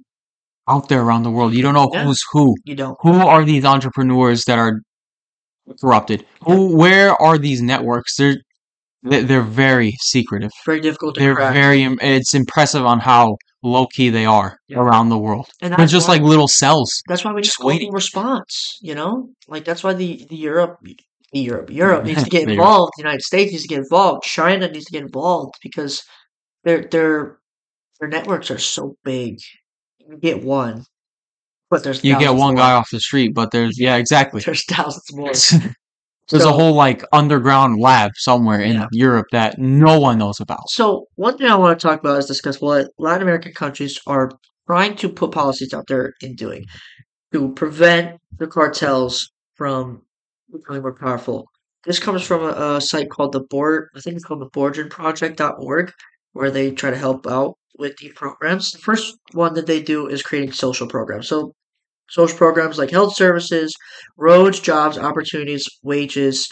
out 0.69 0.89
there 0.89 1.01
around 1.01 1.23
the 1.23 1.31
world. 1.31 1.53
You 1.53 1.61
don't 1.61 1.73
know 1.75 1.89
Yeah. 1.93 2.03
who's 2.05 2.21
who. 2.33 2.53
You 2.65 2.75
don't. 2.75 2.97
Who 3.01 3.13
are 3.13 3.45
these 3.45 3.63
entrepreneurs 3.65 4.43
that 4.45 4.59
are 4.59 4.81
corrupted? 5.81 6.25
Who? 6.43 6.75
Where 6.75 7.11
are 7.21 7.37
these 7.37 7.61
networks? 7.61 8.15
They're 8.17 8.37
they- 9.03 9.23
they're 9.23 9.41
very 9.43 9.93
secretive. 10.01 10.51
Very 10.65 10.81
difficult 10.81 11.15
to 11.15 11.21
They're 11.21 11.35
crack. 11.35 11.53
very. 11.53 11.83
It's 12.01 12.33
impressive 12.33 12.85
on 12.85 12.99
how 12.99 13.37
low 13.63 13.85
key 13.87 14.09
they 14.09 14.25
are 14.25 14.57
Yeah. 14.67 14.79
around 14.79 15.09
the 15.09 15.17
world. 15.17 15.45
And 15.61 15.73
They're 15.73 15.85
just 15.87 16.07
why- 16.07 16.15
like 16.15 16.23
little 16.23 16.47
cells. 16.47 16.91
That's 17.07 17.23
why 17.23 17.31
we 17.31 17.41
Just 17.41 17.59
waiting. 17.59 17.91
response. 17.93 18.77
You 18.81 18.95
know, 18.95 19.29
like 19.47 19.63
that's 19.65 19.83
why 19.83 19.93
the 19.93 20.25
the 20.29 20.35
Europe, 20.35 20.77
Europe, 21.33 21.69
Europe 21.69 22.05
needs 22.05 22.23
to 22.23 22.29
get 22.37 22.49
involved. 22.49 22.93
The 22.97 23.03
United 23.03 23.21
States 23.23 23.51
needs 23.51 23.63
to 23.63 23.69
get 23.69 23.79
involved. 23.79 24.23
China 24.23 24.67
needs 24.69 24.85
to 24.85 24.91
get 24.93 25.03
involved 25.03 25.55
because 25.63 26.03
their 26.63 26.83
their 26.83 27.39
their 27.99 28.09
networks 28.09 28.49
are 28.51 28.57
so 28.59 28.95
big. 29.03 29.37
You 29.99 30.17
get 30.17 30.43
one, 30.43 30.83
but 31.69 31.83
there's 31.83 32.03
You 32.03 32.17
get 32.19 32.35
one 32.35 32.55
more. 32.55 32.63
guy 32.63 32.73
off 32.73 32.89
the 32.91 32.99
street, 32.99 33.33
but 33.35 33.51
there's 33.51 33.79
yeah, 33.79 33.97
exactly. 33.97 34.41
There's 34.41 34.63
thousands 34.65 35.13
more. 35.13 35.31
There's 36.29 36.43
a 36.43 36.51
whole 36.51 36.73
like 36.73 37.05
underground 37.13 37.79
lab 37.79 38.11
somewhere 38.17 38.59
in 38.59 38.73
Yeah. 38.75 38.87
Europe 38.91 39.27
that 39.31 39.57
no 39.59 39.97
one 39.97 40.17
knows 40.17 40.41
about. 40.41 40.69
So 40.69 41.05
one 41.15 41.37
thing 41.37 41.47
I 41.47 41.55
want 41.55 41.79
to 41.79 41.87
talk 41.87 42.01
about 42.01 42.17
is 42.19 42.25
discuss 42.25 42.59
what 42.59 42.89
Latin 42.97 43.21
American 43.21 43.53
countries 43.53 43.97
are 44.07 44.29
trying 44.67 44.97
to 44.97 45.07
put 45.07 45.31
policies 45.31 45.73
out 45.73 45.85
there 45.87 46.11
in 46.21 46.35
doing 46.35 46.65
to 47.31 47.53
prevent 47.53 48.19
the 48.37 48.47
cartels 48.47 49.31
from 49.55 50.01
becoming 50.51 50.81
more 50.81 50.95
powerful. 50.95 51.47
This 51.85 51.99
comes 51.99 52.23
from 52.23 52.43
a, 52.43 52.75
a 52.77 52.81
site 52.81 53.09
called 53.09 53.31
the 53.33 53.41
Board, 53.41 53.89
I 53.95 54.01
think 54.01 54.15
it's 54.15 54.25
called 54.25 54.41
the 54.41 54.49
BorgenProject.org, 54.49 55.91
where 56.33 56.51
they 56.51 56.71
try 56.71 56.91
to 56.91 56.97
help 56.97 57.27
out 57.27 57.55
with 57.77 57.95
the 57.97 58.09
programs. 58.15 58.71
The 58.71 58.79
first 58.79 59.15
one 59.33 59.53
that 59.53 59.67
they 59.67 59.81
do 59.81 60.07
is 60.07 60.23
creating 60.23 60.51
social 60.51 60.87
programs. 60.87 61.27
So 61.27 61.53
social 62.09 62.37
programs 62.37 62.77
like 62.77 62.91
health 62.91 63.15
services, 63.15 63.75
roads, 64.17 64.59
jobs, 64.59 64.97
opportunities, 64.97 65.67
wages 65.83 66.47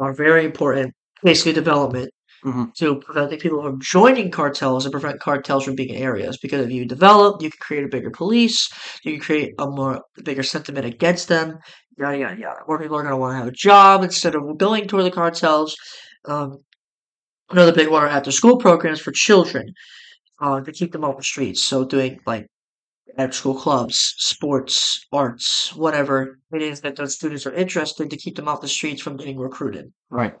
are 0.00 0.14
very 0.14 0.44
important. 0.44 0.92
Basically, 1.22 1.52
development 1.52 2.10
Mhm. 2.44 2.74
to 2.74 2.96
preventing 3.00 3.38
people 3.38 3.62
from 3.62 3.80
joining 3.80 4.30
cartels 4.30 4.84
and 4.84 4.92
prevent 4.92 5.18
cartels 5.20 5.64
from 5.64 5.74
being 5.74 5.88
in 5.90 6.02
areas. 6.02 6.36
Because 6.42 6.66
if 6.66 6.70
you 6.72 6.84
develop, 6.84 7.40
you 7.40 7.50
can 7.50 7.58
create 7.60 7.84
a 7.84 7.88
bigger 7.88 8.10
police, 8.10 8.68
you 9.02 9.12
can 9.12 9.20
create 9.20 9.54
a 9.58 9.66
more 9.66 10.02
bigger 10.24 10.42
sentiment 10.42 10.84
against 10.84 11.28
them. 11.28 11.58
Yada 11.98 12.18
yada 12.18 12.40
yada. 12.40 12.60
More 12.66 12.78
people 12.78 12.96
are 12.96 13.02
going 13.02 13.12
to 13.12 13.16
want 13.16 13.34
to 13.34 13.38
have 13.38 13.46
a 13.46 13.52
job 13.52 14.02
instead 14.02 14.34
of 14.34 14.58
going 14.58 14.86
toward 14.88 15.04
the 15.04 15.10
cartels. 15.10 15.76
Um, 16.24 16.58
another 17.50 17.72
big 17.72 17.88
one 17.88 18.02
are 18.02 18.08
after 18.08 18.32
school 18.32 18.56
programs 18.56 19.00
for 19.00 19.12
children 19.12 19.72
uh, 20.40 20.60
to 20.60 20.72
keep 20.72 20.92
them 20.92 21.04
off 21.04 21.16
the 21.16 21.22
streets. 21.22 21.62
So 21.62 21.84
doing 21.84 22.18
like 22.26 22.46
after 23.16 23.36
school 23.36 23.54
clubs, 23.54 24.14
sports, 24.18 25.06
arts, 25.12 25.74
whatever 25.76 26.38
it 26.52 26.62
is 26.62 26.80
that 26.80 26.96
those 26.96 27.14
students 27.14 27.46
are 27.46 27.52
interested 27.54 28.04
in 28.04 28.08
to 28.08 28.16
keep 28.16 28.36
them 28.36 28.48
off 28.48 28.60
the 28.60 28.68
streets 28.68 29.02
from 29.02 29.16
getting 29.16 29.38
recruited. 29.38 29.92
Right. 30.10 30.34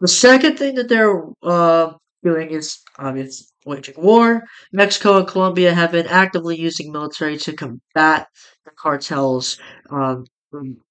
The 0.00 0.08
second 0.08 0.56
thing 0.56 0.74
that 0.76 0.88
they're 0.88 1.24
uh, 1.42 1.92
doing 2.22 2.50
is 2.50 2.78
obvious 2.98 3.52
waging 3.64 3.94
war. 3.96 4.42
Mexico 4.72 5.18
and 5.18 5.26
Colombia 5.26 5.74
have 5.74 5.92
been 5.92 6.06
actively 6.06 6.58
using 6.58 6.92
military 6.92 7.36
to 7.38 7.52
combat 7.52 8.26
the 8.64 8.70
cartels. 8.76 9.58
Um, 9.90 10.24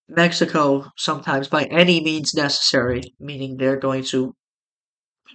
Mexico, 0.10 0.86
sometimes 0.98 1.48
by 1.48 1.64
any 1.66 2.02
means 2.02 2.34
necessary, 2.34 3.02
meaning 3.20 3.58
they're 3.58 3.78
going 3.78 4.04
to 4.06 4.34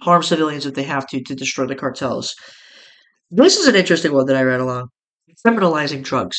harm 0.01 0.23
civilians 0.23 0.65
if 0.65 0.73
they 0.73 0.83
have 0.83 1.07
to 1.07 1.21
to 1.23 1.35
destroy 1.35 1.65
the 1.65 1.75
cartels. 1.75 2.35
This 3.31 3.57
is 3.57 3.67
an 3.67 3.75
interesting 3.75 4.13
one 4.13 4.25
that 4.27 4.35
I 4.35 4.43
read 4.43 4.59
along. 4.59 4.89
Criminalizing 5.45 6.03
drugs. 6.03 6.37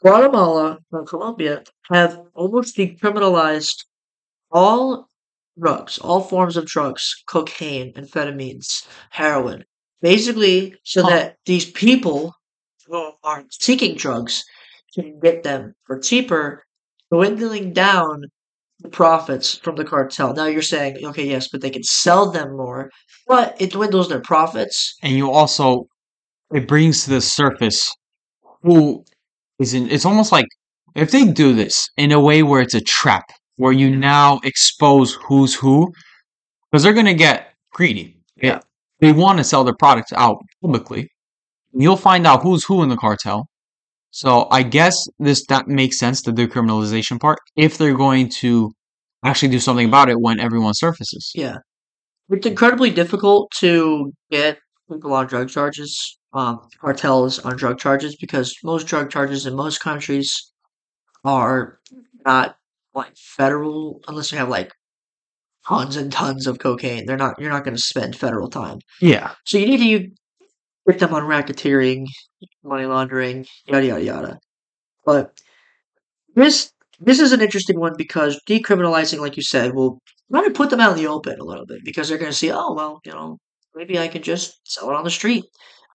Guatemala 0.00 0.78
and 0.92 1.06
Colombia 1.06 1.62
have 1.90 2.18
almost 2.34 2.76
decriminalized 2.76 3.84
all 4.50 5.08
drugs, 5.58 5.98
all 5.98 6.22
forms 6.22 6.56
of 6.56 6.66
drugs, 6.66 7.22
cocaine, 7.26 7.92
amphetamines, 7.94 8.86
heroin. 9.10 9.64
Basically, 10.00 10.74
so 10.84 11.02
Huh. 11.02 11.10
that 11.10 11.36
these 11.44 11.70
people 11.70 12.34
who 12.86 13.12
are 13.22 13.44
seeking 13.50 13.96
drugs 13.96 14.44
can 14.94 15.20
get 15.20 15.42
them 15.42 15.74
for 15.86 15.98
cheaper, 15.98 16.64
dwindling 17.12 17.72
down 17.72 18.24
the 18.80 18.88
profits 18.88 19.58
from 19.58 19.76
the 19.76 19.84
cartel. 19.84 20.32
Now 20.32 20.46
you're 20.46 20.62
saying, 20.62 21.04
okay, 21.04 21.26
yes, 21.26 21.48
but 21.48 21.60
they 21.60 21.70
can 21.70 21.82
sell 21.82 22.30
them 22.30 22.56
more, 22.56 22.90
but 23.26 23.56
it 23.60 23.72
dwindles 23.72 24.08
their 24.08 24.20
profits. 24.22 24.94
And 25.02 25.14
you 25.14 25.30
also 25.30 25.86
it 26.52 26.66
brings 26.66 27.04
to 27.04 27.10
the 27.10 27.20
surface 27.20 27.94
who 28.62 29.04
is 29.58 29.74
in 29.74 29.90
it's 29.90 30.04
almost 30.04 30.32
like 30.32 30.46
if 30.94 31.10
they 31.10 31.24
do 31.24 31.52
this 31.52 31.88
in 31.96 32.12
a 32.12 32.20
way 32.20 32.42
where 32.42 32.60
it's 32.60 32.74
a 32.74 32.80
trap, 32.80 33.24
where 33.56 33.72
you 33.72 33.94
now 33.94 34.40
expose 34.44 35.14
who's 35.26 35.54
who, 35.54 35.92
because 36.70 36.82
they're 36.82 36.94
gonna 36.94 37.14
get 37.14 37.52
greedy. 37.72 38.16
Yeah. 38.36 38.60
They 39.00 39.12
want 39.12 39.38
to 39.38 39.44
sell 39.44 39.64
their 39.64 39.76
products 39.78 40.12
out 40.12 40.38
publicly. 40.60 41.08
You'll 41.72 41.96
find 41.96 42.26
out 42.26 42.42
who's 42.42 42.64
who 42.64 42.82
in 42.82 42.88
the 42.88 42.96
cartel. 42.96 43.46
So 44.10 44.48
I 44.50 44.62
guess 44.62 44.96
this 45.18 45.44
that 45.46 45.68
makes 45.68 45.98
sense, 45.98 46.22
the 46.22 46.32
decriminalization 46.32 47.20
part, 47.20 47.38
if 47.56 47.78
they're 47.78 47.96
going 47.96 48.28
to 48.40 48.72
actually 49.24 49.48
do 49.48 49.60
something 49.60 49.86
about 49.86 50.08
it 50.08 50.20
when 50.20 50.40
everyone 50.40 50.74
surfaces. 50.74 51.30
Yeah. 51.34 51.58
It's 52.28 52.46
incredibly 52.46 52.90
difficult 52.90 53.50
to 53.58 54.12
get 54.30 54.58
people 54.90 55.12
on 55.12 55.26
drug 55.26 55.48
charges, 55.48 56.18
um, 56.32 56.60
cartels 56.80 57.38
on 57.40 57.56
drug 57.56 57.78
charges, 57.78 58.16
because 58.16 58.56
most 58.64 58.86
drug 58.86 59.10
charges 59.10 59.46
in 59.46 59.54
most 59.54 59.80
countries 59.80 60.52
are 61.24 61.78
not 62.24 62.56
like 62.94 63.16
federal, 63.16 64.00
unless 64.08 64.32
you 64.32 64.38
have 64.38 64.48
like 64.48 64.72
tons 65.66 65.96
and 65.96 66.12
tons 66.12 66.46
of 66.46 66.58
cocaine. 66.58 67.04
They're 67.06 67.16
not, 67.16 67.34
you're 67.38 67.50
not 67.50 67.64
going 67.64 67.76
to 67.76 67.82
spend 67.82 68.16
federal 68.16 68.48
time. 68.48 68.78
Yeah. 69.00 69.32
So 69.44 69.58
you 69.58 69.66
need 69.66 69.78
to 69.78 70.10
get 70.90 71.00
them 71.00 71.14
on 71.14 71.22
racketeering, 71.22 72.06
money 72.62 72.86
laundering, 72.86 73.46
yada 73.66 73.86
yada 73.86 74.04
yada. 74.04 74.38
But 75.04 75.38
this 76.34 76.72
this 77.00 77.20
is 77.20 77.32
an 77.32 77.40
interesting 77.40 77.80
one 77.80 77.94
because 77.96 78.40
decriminalizing, 78.48 79.20
like 79.20 79.36
you 79.36 79.42
said, 79.42 79.74
will 79.74 80.00
kind 80.32 80.46
of 80.46 80.54
put 80.54 80.70
them 80.70 80.80
out 80.80 80.92
in 80.92 80.98
the 80.98 81.10
open 81.10 81.40
a 81.40 81.44
little 81.44 81.66
bit 81.66 81.80
because 81.84 82.08
they're 82.08 82.18
going 82.18 82.30
to 82.30 82.36
see, 82.36 82.50
oh 82.52 82.74
well, 82.74 83.00
you 83.04 83.12
know, 83.12 83.38
maybe 83.74 83.98
I 83.98 84.08
can 84.08 84.22
just 84.22 84.60
sell 84.64 84.90
it 84.90 84.96
on 84.96 85.04
the 85.04 85.10
street. 85.10 85.44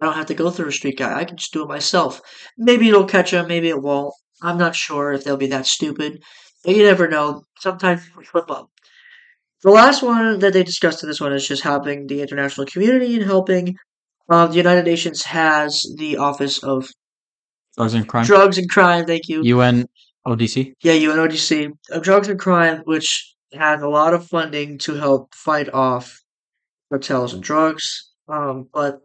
I 0.01 0.05
don't 0.05 0.15
have 0.15 0.25
to 0.27 0.33
go 0.33 0.49
through 0.49 0.69
a 0.69 0.73
street 0.73 0.97
guy. 0.97 1.17
I 1.17 1.23
can 1.25 1.37
just 1.37 1.53
do 1.53 1.63
it 1.63 1.69
myself. 1.69 2.21
Maybe 2.57 2.89
it'll 2.89 3.05
catch 3.05 3.31
them. 3.31 3.47
Maybe 3.47 3.69
it 3.69 3.81
won't. 3.81 4.13
I'm 4.41 4.57
not 4.57 4.75
sure 4.75 5.13
if 5.13 5.23
they'll 5.23 5.37
be 5.37 5.47
that 5.47 5.65
stupid. 5.65 6.21
But 6.63 6.75
you 6.75 6.83
never 6.83 7.07
know. 7.07 7.43
Sometimes 7.59 8.01
we 8.17 8.25
flip 8.25 8.51
up. 8.51 8.69
The 9.63 9.71
last 9.71 10.03
one 10.03 10.39
that 10.39 10.53
they 10.53 10.63
discussed 10.63 11.01
in 11.01 11.09
this 11.09 11.21
one 11.21 11.33
is 11.33 11.47
just 11.47 11.63
helping 11.63 12.07
the 12.07 12.21
international 12.21 12.67
community 12.67 13.15
and 13.15 13.23
helping. 13.23 13.75
Um, 14.29 14.49
the 14.49 14.57
United 14.57 14.85
Nations 14.85 15.23
has 15.23 15.85
the 15.97 16.17
Office 16.17 16.63
of 16.63 16.89
Drugs 17.77 17.93
and 17.93 18.07
crime. 18.07 18.25
Drugs 18.25 18.57
and 18.57 18.69
Crime. 18.69 19.05
Thank 19.05 19.27
you. 19.27 19.43
UN 19.43 19.85
ODC. 20.25 20.73
Yeah, 20.81 20.93
UNODC 20.93 21.71
of 21.91 22.03
Drugs 22.03 22.29
and 22.29 22.39
Crime, 22.39 22.81
which 22.85 23.35
has 23.53 23.81
a 23.81 23.87
lot 23.87 24.13
of 24.13 24.27
funding 24.27 24.77
to 24.79 24.95
help 24.95 25.33
fight 25.35 25.69
off 25.73 26.19
cartels 26.89 27.33
and 27.33 27.43
drugs. 27.43 28.11
Um, 28.27 28.67
but 28.73 28.99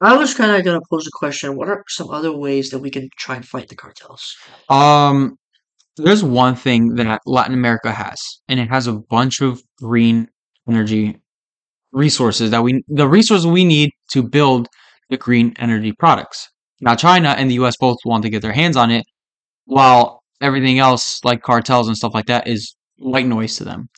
I 0.00 0.16
was 0.16 0.34
kind 0.34 0.50
of 0.50 0.64
going 0.64 0.80
to 0.80 0.86
pose 0.90 1.06
a 1.06 1.10
question: 1.12 1.56
What 1.56 1.68
are 1.68 1.84
some 1.88 2.10
other 2.10 2.32
ways 2.32 2.70
that 2.70 2.80
we 2.80 2.90
can 2.90 3.08
try 3.16 3.36
and 3.36 3.46
fight 3.46 3.68
the 3.68 3.76
cartels? 3.76 4.34
Um, 4.68 5.36
there's 5.96 6.24
one 6.24 6.56
thing 6.56 6.94
that 6.96 7.20
Latin 7.26 7.54
America 7.54 7.92
has, 7.92 8.18
and 8.48 8.58
it 8.58 8.68
has 8.68 8.86
a 8.86 8.94
bunch 8.94 9.40
of 9.40 9.62
green 9.78 10.28
energy 10.68 11.21
resources 11.92 12.50
that 12.50 12.62
we 12.62 12.82
the 12.88 13.08
resources 13.08 13.46
we 13.46 13.64
need 13.64 13.90
to 14.10 14.22
build 14.22 14.68
the 15.10 15.16
green 15.16 15.54
energy 15.58 15.92
products. 15.92 16.48
Now, 16.80 16.96
China 16.96 17.28
and 17.38 17.48
the 17.48 17.54
U.S. 17.54 17.76
both 17.78 17.98
want 18.04 18.24
to 18.24 18.30
get 18.30 18.42
their 18.42 18.52
hands 18.52 18.76
on 18.76 18.90
it, 18.90 19.04
while 19.66 20.22
everything 20.40 20.78
else, 20.78 21.20
like 21.24 21.42
cartels 21.42 21.86
and 21.86 21.96
stuff 21.96 22.14
like 22.14 22.26
that, 22.26 22.48
is 22.48 22.74
white 22.96 23.26
noise 23.26 23.56
to 23.56 23.64
them. 23.64 23.88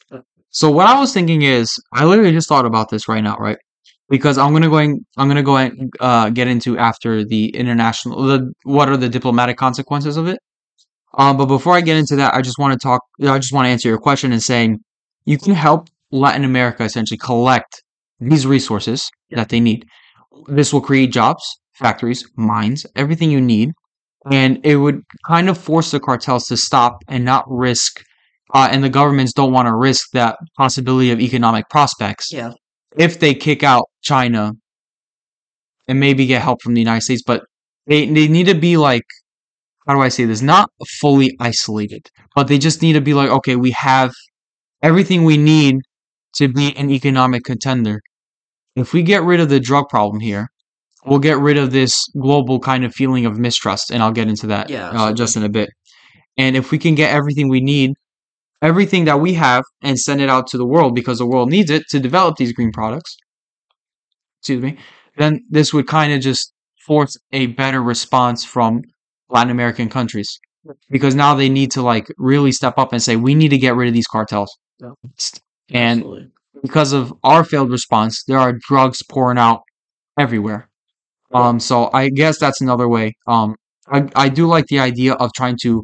So 0.50 0.70
what 0.70 0.86
I 0.86 0.98
was 0.98 1.12
thinking 1.12 1.42
is, 1.42 1.78
I 1.94 2.04
literally 2.04 2.32
just 2.32 2.48
thought 2.48 2.66
about 2.66 2.90
this 2.90 3.08
right 3.08 3.22
now, 3.22 3.36
right? 3.36 3.56
Because 4.10 4.38
I'm 4.38 4.52
gonna 4.52 4.68
going, 4.68 5.04
I'm 5.16 5.28
gonna 5.28 5.42
go 5.42 5.56
and 5.56 5.90
uh, 6.00 6.30
get 6.30 6.46
into 6.46 6.76
after 6.78 7.24
the 7.24 7.48
international, 7.56 8.22
the 8.22 8.52
what 8.64 8.88
are 8.88 8.96
the 8.96 9.08
diplomatic 9.08 9.56
consequences 9.56 10.16
of 10.16 10.28
it. 10.28 10.38
Um, 11.16 11.36
but 11.36 11.46
before 11.46 11.74
I 11.74 11.80
get 11.80 11.96
into 11.96 12.16
that, 12.16 12.34
I 12.34 12.42
just 12.42 12.58
want 12.58 12.72
to 12.72 12.78
talk. 12.78 13.00
I 13.22 13.38
just 13.38 13.52
want 13.52 13.66
to 13.66 13.70
answer 13.70 13.88
your 13.88 13.98
question 13.98 14.32
and 14.32 14.42
saying 14.42 14.80
you 15.24 15.38
can 15.38 15.54
help 15.54 15.88
Latin 16.10 16.44
America 16.44 16.84
essentially 16.84 17.18
collect 17.18 17.83
these 18.20 18.46
resources 18.46 19.10
Yeah. 19.30 19.36
that 19.38 19.48
they 19.50 19.60
need. 19.60 19.86
This 20.48 20.72
will 20.72 20.80
create 20.80 21.12
jobs, 21.12 21.42
factories, 21.74 22.24
mines, 22.36 22.86
everything 22.96 23.30
you 23.30 23.40
need, 23.40 23.72
and 24.30 24.60
it 24.64 24.76
would 24.76 25.02
kind 25.26 25.48
of 25.48 25.58
force 25.58 25.90
the 25.90 26.00
cartels 26.00 26.46
to 26.46 26.56
stop 26.56 26.98
and 27.08 27.24
not 27.24 27.44
risk. 27.48 28.02
Uh, 28.54 28.68
and 28.70 28.84
the 28.84 28.88
governments 28.90 29.32
don't 29.32 29.52
want 29.52 29.66
to 29.68 29.74
risk 29.74 30.10
that 30.12 30.36
possibility 30.56 31.10
of 31.10 31.20
economic 31.20 31.68
prospects 31.70 32.32
Yeah, 32.32 32.52
if 32.96 33.18
they 33.20 33.34
kick 33.34 33.62
out 33.64 33.84
China 34.02 34.52
and 35.88 36.00
maybe 36.00 36.26
get 36.26 36.42
help 36.42 36.62
from 36.62 36.74
the 36.74 36.80
United 36.80 37.02
States, 37.02 37.22
but 37.26 37.42
they 37.86 38.06
they 38.06 38.28
need 38.28 38.46
to 38.46 38.54
be 38.54 38.76
like 38.76 39.04
how 39.86 39.94
do 39.94 40.00
I 40.02 40.08
say 40.10 40.24
this? 40.26 40.42
Not 40.42 40.70
fully 41.00 41.36
isolated, 41.40 42.08
but 42.36 42.48
they 42.48 42.58
just 42.58 42.82
need 42.82 42.94
to 42.94 43.02
be 43.02 43.14
like, 43.14 43.30
okay, 43.30 43.56
we 43.56 43.72
have 43.72 44.12
everything 44.82 45.24
we 45.24 45.38
need 45.38 45.76
to 46.36 46.48
be 46.48 46.76
an 46.76 46.90
economic 46.90 47.44
contender. 47.44 48.00
If 48.76 48.92
we 48.92 49.02
get 49.02 49.22
rid 49.22 49.40
of 49.40 49.48
the 49.48 49.60
drug 49.60 49.88
problem 49.88 50.20
here, 50.20 50.48
we'll 51.06 51.18
get 51.18 51.38
rid 51.38 51.56
of 51.58 51.70
this 51.70 52.06
global 52.20 52.58
kind 52.58 52.84
of 52.84 52.94
feeling 52.94 53.26
of 53.26 53.38
mistrust, 53.38 53.90
and 53.90 54.02
I'll 54.02 54.12
get 54.12 54.28
into 54.28 54.46
that 54.48 54.70
Yeah, 54.70 54.90
uh, 54.90 55.12
just 55.12 55.36
in 55.36 55.44
a 55.44 55.48
bit. 55.48 55.70
And 56.36 56.56
if 56.56 56.70
we 56.70 56.78
can 56.78 56.94
get 56.94 57.14
everything 57.14 57.48
we 57.48 57.60
need, 57.60 57.92
everything 58.62 59.04
that 59.04 59.20
we 59.20 59.34
have, 59.34 59.64
and 59.82 59.98
send 59.98 60.20
it 60.20 60.28
out 60.28 60.46
to 60.48 60.58
the 60.58 60.66
world 60.66 60.94
because 60.94 61.18
the 61.18 61.26
world 61.26 61.50
needs 61.50 61.70
it 61.70 61.84
to 61.90 62.00
develop 62.00 62.36
these 62.36 62.52
green 62.52 62.72
products, 62.72 63.16
excuse 64.40 64.62
me, 64.62 64.78
then 65.16 65.40
this 65.50 65.72
would 65.72 65.86
kind 65.86 66.12
of 66.12 66.20
just 66.20 66.52
force 66.86 67.16
a 67.32 67.46
better 67.48 67.82
response 67.82 68.44
from 68.44 68.82
Latin 69.28 69.50
American 69.50 69.88
countries 69.88 70.38
because 70.90 71.14
now 71.14 71.34
they 71.34 71.48
need 71.48 71.70
to 71.72 71.82
like 71.82 72.06
really 72.18 72.52
step 72.52 72.78
up 72.78 72.92
and 72.92 73.02
say 73.02 73.16
we 73.16 73.34
need 73.34 73.50
to 73.50 73.58
get 73.58 73.74
rid 73.76 73.88
of 73.88 73.94
these 73.94 74.06
cartels. 74.06 74.50
Yeah. 74.80 74.90
And 75.70 76.00
Absolutely. 76.00 76.28
because 76.62 76.92
of 76.92 77.12
our 77.24 77.44
failed 77.44 77.70
response, 77.70 78.22
there 78.26 78.38
are 78.38 78.52
drugs 78.52 79.02
pouring 79.08 79.38
out 79.38 79.62
everywhere. 80.18 80.68
Um, 81.32 81.58
so 81.58 81.90
I 81.92 82.10
guess 82.10 82.38
that's 82.38 82.60
another 82.60 82.88
way. 82.88 83.14
Um, 83.26 83.56
I, 83.88 84.08
I 84.14 84.28
do 84.28 84.46
like 84.46 84.66
the 84.66 84.78
idea 84.78 85.14
of 85.14 85.32
trying 85.34 85.58
to 85.62 85.82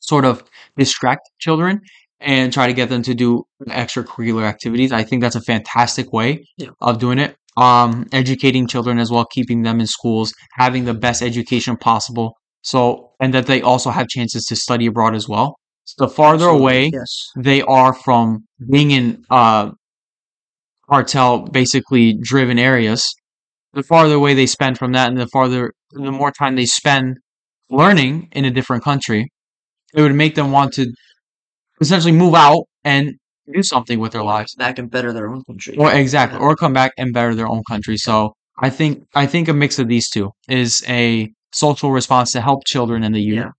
sort 0.00 0.24
of 0.24 0.42
distract 0.76 1.28
children 1.38 1.80
and 2.20 2.52
try 2.52 2.66
to 2.66 2.72
get 2.72 2.88
them 2.88 3.02
to 3.02 3.14
do 3.14 3.44
extracurricular 3.68 4.44
activities. 4.44 4.92
I 4.92 5.02
think 5.02 5.22
that's 5.22 5.36
a 5.36 5.40
fantastic 5.42 6.12
way 6.12 6.44
Yeah. 6.56 6.70
of 6.80 6.98
doing 6.98 7.18
it. 7.18 7.36
Um, 7.56 8.06
educating 8.12 8.66
children 8.66 8.98
as 8.98 9.10
well, 9.10 9.26
keeping 9.26 9.62
them 9.62 9.80
in 9.80 9.86
schools, 9.86 10.32
having 10.54 10.84
the 10.84 10.94
best 10.94 11.20
education 11.20 11.76
possible. 11.76 12.36
So, 12.62 13.10
and 13.20 13.34
that 13.34 13.46
they 13.46 13.60
also 13.60 13.90
have 13.90 14.08
chances 14.08 14.44
to 14.46 14.56
study 14.56 14.86
abroad 14.86 15.14
as 15.14 15.28
well. 15.28 15.56
The 15.98 16.08
farther 16.08 16.46
Absolutely, 16.46 16.62
away 16.62 16.90
Yes. 16.92 17.10
they 17.36 17.62
are 17.62 17.92
from 17.94 18.44
being 18.70 18.90
in 18.92 19.24
uh, 19.30 19.70
cartel 20.88 21.40
basically 21.42 22.14
driven 22.20 22.58
areas, 22.58 23.14
the 23.72 23.82
farther 23.82 24.14
away 24.14 24.34
they 24.34 24.46
spend 24.46 24.78
from 24.78 24.92
that, 24.92 25.08
and 25.10 25.18
the 25.20 25.28
farther, 25.28 25.72
the 25.92 26.10
more 26.12 26.32
time 26.32 26.56
they 26.56 26.66
spend 26.66 27.16
learning 27.70 28.28
in 28.32 28.44
a 28.44 28.50
different 28.50 28.82
country, 28.82 29.28
it 29.94 30.02
would 30.02 30.14
make 30.14 30.34
them 30.34 30.50
want 30.52 30.72
to 30.74 30.86
essentially 31.80 32.12
move 32.12 32.34
out 32.34 32.64
and 32.84 33.14
do 33.52 33.62
something 33.62 33.98
with 33.98 34.12
their 34.12 34.22
lives. 34.22 34.54
Back 34.54 34.78
and 34.78 34.90
better 34.90 35.12
their 35.12 35.28
own 35.30 35.42
country. 35.44 35.76
Or 35.76 35.92
exactly, 35.92 36.38
Yeah. 36.38 36.44
or 36.44 36.56
come 36.56 36.72
back 36.72 36.92
and 36.98 37.12
better 37.12 37.34
their 37.34 37.48
own 37.48 37.62
country. 37.68 37.96
So 37.96 38.34
I 38.58 38.70
think 38.70 39.04
I 39.14 39.26
think 39.26 39.48
a 39.48 39.52
mix 39.54 39.78
of 39.78 39.88
these 39.88 40.08
two 40.10 40.30
is 40.48 40.82
a 40.88 41.30
social 41.52 41.90
response 41.90 42.32
to 42.32 42.40
help 42.40 42.64
children 42.66 43.02
in 43.02 43.12
the 43.12 43.20
youth, 43.20 43.36
Yeah. 43.38 43.50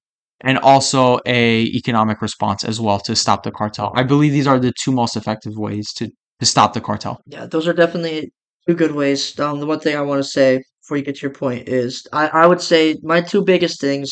And 0.43 0.57
also 0.59 1.19
a 1.25 1.63
economic 1.63 2.21
response 2.21 2.63
as 2.63 2.79
well 2.79 2.99
to 2.99 3.15
stop 3.15 3.43
the 3.43 3.51
cartel. 3.51 3.91
I 3.95 4.03
believe 4.03 4.31
these 4.31 4.47
are 4.47 4.59
the 4.59 4.73
two 4.83 4.91
most 4.91 5.15
effective 5.15 5.53
ways 5.55 5.93
to 5.93 6.09
to 6.39 6.45
stop 6.45 6.73
the 6.73 6.81
cartel. 6.81 7.21
Yeah, 7.27 7.45
those 7.45 7.67
are 7.67 7.73
definitely 7.73 8.31
two 8.67 8.75
good 8.75 8.93
ways. 8.93 9.39
Um, 9.39 9.59
the 9.59 9.65
one 9.65 9.79
thing 9.79 9.95
I 9.95 10.01
want 10.01 10.19
to 10.19 10.27
say 10.27 10.63
before 10.81 10.97
you 10.97 11.03
get 11.03 11.15
to 11.15 11.21
your 11.21 11.33
point 11.33 11.69
is 11.69 12.05
I, 12.11 12.27
I 12.27 12.47
would 12.47 12.61
say 12.61 12.95
my 13.03 13.21
two 13.21 13.43
biggest 13.43 13.79
things 13.79 14.11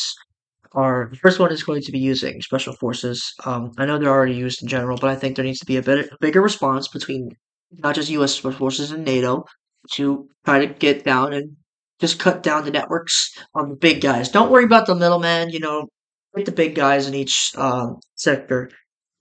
are 0.72 1.08
the 1.10 1.16
first 1.16 1.40
one 1.40 1.50
is 1.52 1.64
going 1.64 1.82
to 1.82 1.92
be 1.92 1.98
using 1.98 2.40
special 2.40 2.74
forces. 2.74 3.34
Um, 3.44 3.72
I 3.78 3.86
know 3.86 3.98
they're 3.98 4.08
already 4.08 4.34
used 4.34 4.62
in 4.62 4.68
general, 4.68 4.96
but 4.96 5.10
I 5.10 5.16
think 5.16 5.34
there 5.34 5.44
needs 5.44 5.58
to 5.58 5.66
be 5.66 5.76
a 5.76 5.82
better, 5.82 6.08
bigger 6.20 6.40
response 6.40 6.86
between 6.86 7.30
not 7.72 7.96
just 7.96 8.10
U.S. 8.10 8.32
special 8.32 8.56
forces 8.56 8.92
and 8.92 9.04
NATO 9.04 9.44
to 9.92 10.28
try 10.44 10.64
to 10.64 10.72
get 10.72 11.04
down 11.04 11.32
and 11.32 11.56
just 12.00 12.18
cut 12.18 12.42
down 12.42 12.64
the 12.64 12.70
networks 12.70 13.32
on 13.54 13.70
the 13.70 13.76
big 13.76 14.00
guys. 14.00 14.28
Don't 14.30 14.50
worry 14.50 14.64
about 14.64 14.86
the 14.86 14.94
middleman. 14.94 15.50
You 15.50 15.60
know, 15.60 15.88
the 16.34 16.52
big 16.52 16.74
guys 16.74 17.06
in 17.06 17.14
each 17.14 17.52
um, 17.56 17.98
sector 18.14 18.70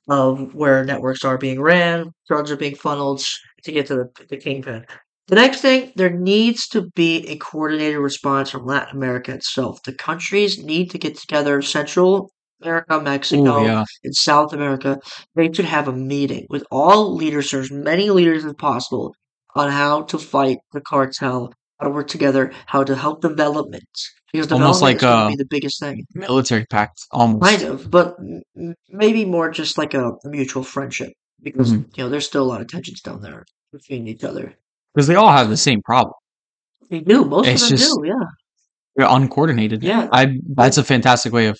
of 0.07 0.53
where 0.55 0.83
networks 0.83 1.23
are 1.23 1.37
being 1.37 1.61
ran, 1.61 2.11
drugs 2.27 2.51
are 2.51 2.57
being 2.57 2.75
funneled 2.75 3.23
to 3.63 3.71
get 3.71 3.85
to 3.87 3.95
the, 3.95 4.25
the 4.29 4.37
kingpin. 4.37 4.85
The 5.27 5.35
next 5.35 5.61
thing, 5.61 5.91
there 5.95 6.09
needs 6.09 6.67
to 6.69 6.89
be 6.95 7.27
a 7.27 7.37
coordinated 7.37 7.99
response 7.99 8.49
from 8.49 8.65
Latin 8.65 8.97
America 8.97 9.31
itself. 9.31 9.83
The 9.83 9.93
countries 9.93 10.63
need 10.63 10.89
to 10.89 10.97
get 10.97 11.17
together, 11.17 11.61
Central 11.61 12.31
America, 12.63 12.99
Mexico, 12.99 13.61
Ooh, 13.61 13.65
yeah. 13.65 13.83
in 14.03 14.11
South 14.13 14.53
America. 14.53 14.99
They 15.35 15.51
should 15.53 15.65
have 15.65 15.87
a 15.87 15.93
meeting 15.93 16.47
with 16.49 16.65
all 16.71 17.15
leaders, 17.15 17.53
as 17.53 17.69
many 17.69 18.09
leaders 18.09 18.43
as 18.43 18.53
possible, 18.55 19.13
on 19.55 19.69
how 19.69 20.01
to 20.03 20.17
fight 20.17 20.57
the 20.73 20.81
cartel, 20.81 21.53
how 21.79 21.87
to 21.87 21.93
work 21.93 22.07
together, 22.07 22.51
how 22.65 22.83
to 22.83 22.95
help 22.95 23.21
development. 23.21 23.87
Because 24.31 24.51
Almost 24.51 24.81
like 24.81 24.99
be 24.99 25.35
the 25.35 25.47
biggest 25.49 25.79
thing. 25.79 26.05
Military 26.13 26.65
pact, 26.69 26.99
almost. 27.11 27.43
Kind 27.43 27.63
of, 27.63 27.89
but 27.89 28.15
maybe 28.89 29.25
more 29.25 29.49
just 29.49 29.77
like 29.77 29.93
a 29.95 30.11
mutual 30.25 30.63
friendship 30.63 31.11
because 31.41 31.71
Mhm. 31.73 31.97
you 31.97 32.03
know 32.03 32.09
there's 32.09 32.25
still 32.27 32.43
a 32.43 32.49
lot 32.53 32.61
of 32.61 32.67
tensions 32.67 33.01
down 33.01 33.21
there 33.21 33.45
between 33.71 34.07
each 34.07 34.23
other. 34.23 34.53
Because 34.93 35.07
they 35.07 35.15
all 35.15 35.31
have 35.31 35.49
the 35.49 35.57
same 35.57 35.81
problem. 35.81 36.13
They 36.91 36.99
do, 36.99 37.25
most 37.25 37.47
It's 37.47 37.63
of 37.63 37.69
them 37.69 37.77
just- 37.77 37.95
do, 37.95 38.07
yeah. 38.07 38.25
They're 38.95 39.07
uncoordinated. 39.09 39.83
Yeah. 39.83 40.09
I 40.11 40.37
that's 40.53 40.77
a 40.77 40.83
fantastic 40.83 41.33
way 41.33 41.47
of 41.47 41.57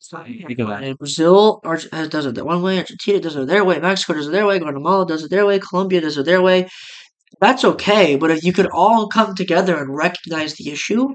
Think 0.00 0.58
of 0.60 0.68
that. 0.68 0.96
Brazil 0.98 1.60
uh, 1.64 2.06
does 2.06 2.24
it 2.26 2.34
that 2.36 2.46
one 2.46 2.62
way, 2.62 2.78
Argentina 2.78 3.18
does 3.20 3.34
it 3.36 3.46
their 3.48 3.64
way, 3.64 3.80
Mexico 3.80 4.12
does 4.14 4.28
it 4.28 4.30
their 4.30 4.46
way, 4.46 4.58
Guatemala 4.58 5.04
does 5.06 5.24
it 5.24 5.30
their 5.30 5.44
way, 5.44 5.58
Colombia 5.58 6.00
does 6.00 6.16
it 6.16 6.24
their 6.24 6.40
way. 6.40 6.68
That's 7.40 7.64
okay, 7.64 8.14
but 8.16 8.30
if 8.30 8.42
you 8.44 8.52
could 8.52 8.68
all 8.72 9.08
come 9.08 9.34
together 9.34 9.76
and 9.76 9.94
recognize 9.94 10.54
the 10.54 10.70
issue 10.70 11.08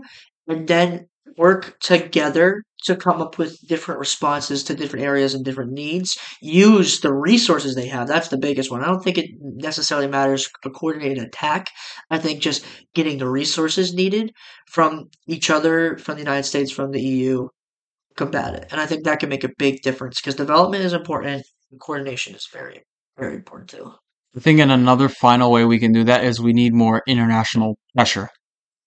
and 0.47 0.67
then 0.67 1.07
work 1.37 1.79
together 1.79 2.63
to 2.83 2.95
come 2.95 3.21
up 3.21 3.37
with 3.37 3.57
different 3.67 3.99
responses 3.99 4.63
to 4.63 4.75
different 4.75 5.05
areas 5.05 5.33
and 5.33 5.45
different 5.45 5.71
needs, 5.71 6.17
use 6.41 6.99
the 6.99 7.13
resources 7.13 7.75
they 7.75 7.87
have. 7.87 8.07
That's 8.07 8.27
the 8.27 8.37
biggest 8.37 8.69
one. 8.69 8.83
I 8.83 8.87
don't 8.87 9.01
think 9.01 9.17
it 9.17 9.31
necessarily 9.39 10.07
matters 10.07 10.49
a 10.65 10.69
coordinated 10.69 11.23
attack. 11.23 11.69
I 12.09 12.17
think 12.17 12.41
just 12.41 12.65
getting 12.93 13.17
the 13.17 13.29
resources 13.29 13.93
needed 13.93 14.33
from 14.67 15.05
each 15.27 15.49
other, 15.49 15.97
from 15.97 16.15
the 16.15 16.21
United 16.21 16.43
States, 16.43 16.71
from 16.71 16.91
the 16.91 17.01
EU, 17.01 17.47
combat 18.15 18.53
it. 18.55 18.67
And 18.71 18.81
I 18.81 18.85
think 18.85 19.05
that 19.05 19.19
can 19.19 19.29
make 19.29 19.45
a 19.45 19.53
big 19.57 19.81
difference 19.81 20.19
because 20.19 20.35
development 20.35 20.83
is 20.83 20.93
important 20.93 21.45
and 21.71 21.79
coordination 21.79 22.35
is 22.35 22.47
very, 22.51 22.83
very 23.17 23.35
important 23.35 23.69
too. 23.69 23.93
I 24.35 24.39
think 24.39 24.59
in 24.59 24.71
another 24.71 25.09
final 25.09 25.51
way 25.51 25.63
we 25.63 25.79
can 25.79 25.93
do 25.93 26.03
that 26.05 26.23
is 26.23 26.41
we 26.41 26.53
need 26.53 26.73
more 26.73 27.01
international 27.07 27.77
pressure 27.95 28.29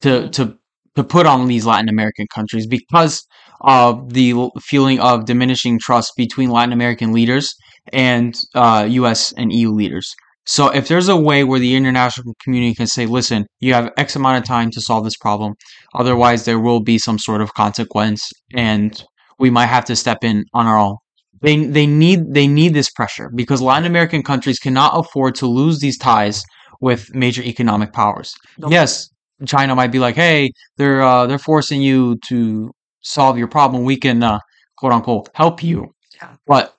to 0.01 0.29
to 0.31 0.59
to 0.97 1.05
put 1.05 1.27
on 1.27 1.47
these 1.47 1.67
Latin 1.67 1.89
American 1.89 2.27
countries 2.35 2.67
because 2.67 3.25
of 3.61 4.13
the 4.13 4.51
feeling 4.61 4.99
of 5.01 5.25
diminishing 5.25 5.79
trust 5.79 6.13
between 6.17 6.51
Latin 6.51 6.73
American 6.73 7.13
leaders 7.13 7.55
and 7.93 8.35
uh, 8.55 8.87
U.S. 8.91 9.33
and 9.37 9.53
EU 9.53 9.71
leaders. 9.71 10.15
So 10.47 10.69
if 10.69 10.89
there's 10.89 11.09
a 11.09 11.17
way 11.17 11.43
where 11.45 11.59
the 11.59 11.75
international 11.75 12.35
community 12.43 12.75
can 12.75 12.87
say, 12.87 13.07
"Listen, 13.07 13.47
you 13.61 13.75
have 13.75 13.93
X 13.97 14.15
amount 14.15 14.39
of 14.39 14.45
time 14.45 14.71
to 14.73 14.81
solve 14.81 15.05
this 15.05 15.17
problem, 15.17 15.55
otherwise 15.95 16.45
there 16.45 16.61
will 16.61 16.81
be 16.81 16.99
some 16.99 17.19
sort 17.19 17.41
of 17.41 17.55
consequence, 17.55 18.31
and 18.55 19.03
we 19.39 19.51
might 19.51 19.67
have 19.67 19.85
to 19.87 19.97
step 19.97 20.19
in 20.23 20.45
on 20.55 20.67
our 20.67 20.79
own." 20.79 20.97
They 21.43 21.67
they 21.67 21.87
need 21.87 22.33
they 22.33 22.47
need 22.47 22.75
this 22.75 22.91
pressure 22.91 23.31
because 23.35 23.61
Latin 23.61 23.87
American 23.87 24.23
countries 24.23 24.59
cannot 24.59 24.93
afford 24.95 25.35
to 25.37 25.47
lose 25.47 25.81
these 25.81 25.99
ties 25.99 26.45
with 26.81 27.13
major 27.15 27.43
economic 27.43 27.93
powers. 27.93 28.33
Yes, 28.69 29.09
China 29.47 29.75
might 29.75 29.93
be 29.93 29.99
like, 29.99 30.15
"Hey, 30.15 30.51
they're 30.77 31.03
uh, 31.03 31.27
they're 31.27 31.39
forcing 31.39 31.83
you 31.83 32.17
to 32.29 32.71
solve 33.03 33.37
your 33.39 33.49
problem. 33.49 33.85
We 33.85 33.97
can 33.97 34.23
uh, 34.23 34.39
quote 34.79 34.93
unquote 34.93 35.29
help 35.35 35.63
you." 35.63 35.93
Yeah. 36.15 36.37
But 36.47 36.75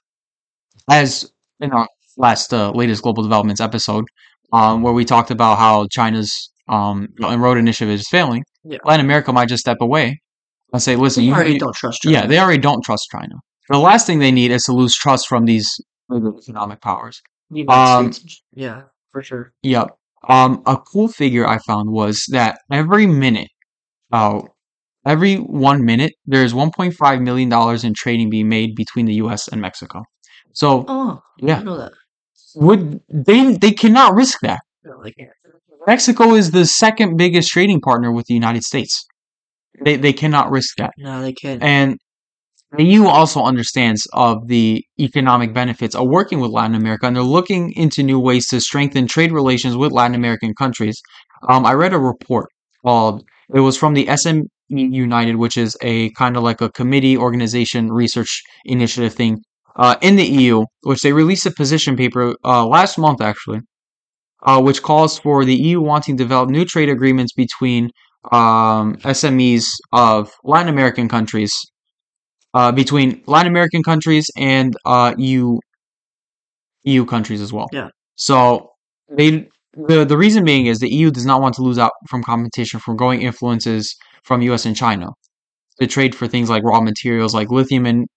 as 0.90 1.32
in 1.60 1.72
our 1.72 1.88
last 2.18 2.54
uh, 2.54 2.72
latest 2.72 3.04
global 3.04 3.24
developments 3.24 3.62
episode, 3.62 4.06
um, 4.54 4.82
where 4.82 4.94
we 4.94 5.06
talked 5.06 5.30
about 5.32 5.58
how 5.58 5.88
China's 5.92 6.50
um, 6.68 7.10
road 7.20 7.58
initiative 7.58 7.94
is 7.94 8.08
failing, 8.10 8.44
Yeah. 8.64 8.80
Latin 8.86 9.06
America 9.06 9.32
might 9.32 9.50
just 9.50 9.62
step 9.62 9.78
away 9.82 10.20
and 10.74 10.82
say, 10.82 10.96
"Listen, 10.96 11.24
You 11.24 11.30
you, 11.30 11.36
already 11.36 11.54
you- 11.54 11.60
don't 11.60 11.76
trust 11.76 12.02
China. 12.02 12.14
yeah, 12.18 12.26
they 12.26 12.40
already 12.40 12.58
don't 12.62 12.84
trust 12.84 13.08
China. 13.12 13.36
The 13.70 13.78
last 13.80 14.08
thing 14.08 14.20
they 14.20 14.32
need 14.32 14.52
is 14.52 14.64
to 14.64 14.72
lose 14.72 14.96
trust 14.96 15.28
from 15.28 15.46
these 15.46 15.70
economic 16.12 16.82
powers. 16.82 17.22
Um. 17.68 18.12
Yeah, 18.54 18.84
for 19.12 19.22
sure. 19.22 19.54
Yep. 19.64 19.97
Um, 20.28 20.62
a 20.66 20.78
cool 20.78 21.08
figure 21.08 21.48
I 21.48 21.58
found 21.60 21.92
was 21.92 22.26
that 22.32 22.60
every 22.72 23.08
minute, 23.08 23.50
uh, 24.12 24.42
every 25.06 25.36
one 25.36 25.86
minute, 25.86 26.14
there's 26.26 26.54
1.5 26.54 27.22
million 27.22 27.50
dollars 27.50 27.84
in 27.84 27.94
trading 27.94 28.30
being 28.30 28.50
made 28.50 28.76
between 28.76 29.06
the 29.06 29.16
U.S. 29.16 29.48
and 29.48 29.62
Mexico. 29.62 30.04
So 30.54 30.86
Oh, 30.88 31.22
yeah, 31.40 31.56
didn't 31.56 31.66
know 31.66 31.78
that. 31.78 31.92
would 32.56 33.00
they 33.10 33.54
they 33.54 33.72
cannot 33.72 34.14
risk 34.16 34.40
that. 34.42 34.60
No, 34.84 35.02
they 35.04 35.12
can't. 35.12 35.30
Mexico 35.86 36.34
is 36.34 36.52
the 36.52 36.66
second 36.66 37.16
biggest 37.18 37.50
trading 37.50 37.80
partner 37.80 38.12
with 38.12 38.26
the 38.26 38.34
United 38.34 38.64
States. 38.64 39.06
They 39.84 39.96
they 39.96 40.14
cannot 40.14 40.50
risk 40.52 40.76
that. 40.78 40.92
No, 40.98 41.22
they 41.22 41.34
can't. 41.34 41.62
And 41.64 42.00
EU 42.78 43.06
also 43.06 43.44
understands 43.44 44.08
of 44.12 44.48
the 44.48 44.84
economic 45.00 45.54
benefits 45.54 45.96
of 45.96 46.08
working 46.08 46.40
with 46.40 46.52
Latin 46.52 46.76
America, 46.76 47.08
and 47.08 47.16
they're 47.16 47.24
looking 47.24 47.72
into 47.74 48.04
new 48.04 48.20
ways 48.20 48.48
to 48.48 48.60
strengthen 48.60 49.08
trade 49.08 49.32
relations 49.32 49.78
with 49.78 49.94
Latin 49.94 50.16
American 50.16 50.54
countries. 50.54 51.02
Um, 51.48 51.66
I 51.66 51.74
read 51.74 51.94
a 51.94 52.00
report 52.00 52.48
called 52.86 53.24
it 53.54 53.62
was 53.62 53.78
from 53.78 53.94
the 53.94 54.06
SME 54.08 54.48
United, 54.70 55.38
which 55.38 55.56
is 55.56 55.78
a 55.82 56.10
kind 56.12 56.36
of 56.36 56.44
like 56.44 56.60
a 56.60 56.70
committee 56.70 57.18
organization 57.18 57.90
research 57.92 58.44
initiative 58.66 59.14
thing 59.14 59.40
uh, 59.78 59.96
in 60.02 60.18
the 60.18 60.26
EU, 60.26 60.66
which 60.82 61.02
they 61.02 61.14
released 61.14 61.46
a 61.46 61.52
position 61.52 61.96
paper 61.96 62.36
uh, 62.44 62.68
last 62.68 62.98
month 62.98 63.22
actually, 63.22 63.62
uh, 64.44 64.62
which 64.62 64.82
calls 64.82 65.20
for 65.20 65.46
the 65.46 65.56
EU 65.56 65.80
wanting 65.80 66.18
to 66.18 66.24
develop 66.24 66.50
new 66.50 66.66
trade 66.66 66.90
agreements 66.90 67.32
between 67.34 67.92
um, 68.32 68.96
SMEs 68.98 69.68
of 69.94 70.34
Latin 70.44 70.68
American 70.68 71.08
countries, 71.08 71.54
uh, 72.58 72.72
between 72.72 73.22
Latin 73.28 73.52
American 73.52 73.84
countries 73.84 74.26
and 74.36 74.76
uh, 74.84 75.14
EU 75.18 75.60
EU 76.86 77.06
countries 77.06 77.40
as 77.40 77.54
well. 77.54 77.68
Yeah. 77.72 77.90
So 78.16 78.72
they 79.16 79.48
the 79.90 80.06
the 80.06 80.18
reason 80.18 80.44
being 80.44 80.66
is 80.66 80.80
the 80.80 80.90
EU 80.90 81.12
does 81.12 81.28
not 81.32 81.40
want 81.40 81.54
to 81.56 81.62
lose 81.62 81.78
out 81.78 81.92
from 82.10 82.24
competition 82.24 82.80
from 82.80 82.96
growing 82.96 83.22
influences 83.22 83.96
from 84.24 84.42
US 84.42 84.66
and 84.66 84.76
China 84.76 85.10
to 85.80 85.86
trade 85.86 86.16
for 86.16 86.28
things 86.28 86.50
like 86.50 86.64
raw 86.64 86.82
materials 86.82 87.36
like 87.36 87.52
lithium 87.52 87.86
and 87.86 88.08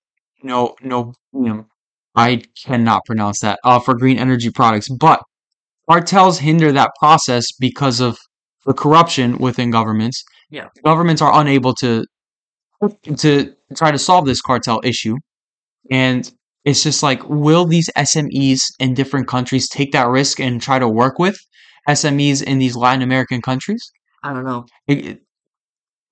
no 0.43 0.75
no 0.81 1.13
you 1.35 1.49
know, 1.51 1.67
I 2.15 2.43
cannot 2.65 3.05
pronounce 3.05 3.41
that 3.41 3.59
uh, 3.63 3.79
for 3.79 3.95
green 3.95 4.19
energy 4.19 4.51
products. 4.51 4.89
But 4.89 5.21
cartels 5.87 6.39
hinder 6.39 6.73
that 6.73 6.93
process 6.99 7.45
because 7.61 8.01
of 8.01 8.17
the 8.65 8.73
corruption 8.73 9.37
within 9.37 9.71
governments. 9.71 10.25
Yeah. 10.51 10.69
Governments 10.83 11.21
are 11.21 11.39
unable 11.43 11.75
to 11.75 12.07
to 13.19 13.55
try 13.77 13.91
to 13.91 13.99
solve 13.99 14.27
this 14.27 14.41
cartel 14.41 14.81
issue. 14.85 15.17
And 15.91 16.31
it's 16.65 16.83
just 16.83 17.03
like, 17.03 17.29
will 17.29 17.67
these 17.67 17.91
SMEs 17.97 18.63
in 18.81 18.95
different 18.95 19.29
countries 19.29 19.69
take 19.69 19.93
that 19.93 20.09
risk 20.09 20.41
and 20.41 20.61
try 20.61 20.79
to 20.79 20.89
work 20.89 21.19
with 21.19 21.39
SMEs 21.89 22.43
in 22.43 22.59
these 22.59 22.77
Latin 22.77 23.03
American 23.03 23.43
countries? 23.43 23.93
I 24.23 24.33
don't 24.33 24.45
know. 24.45 24.67
It, 24.87 25.07
it- 25.07 25.23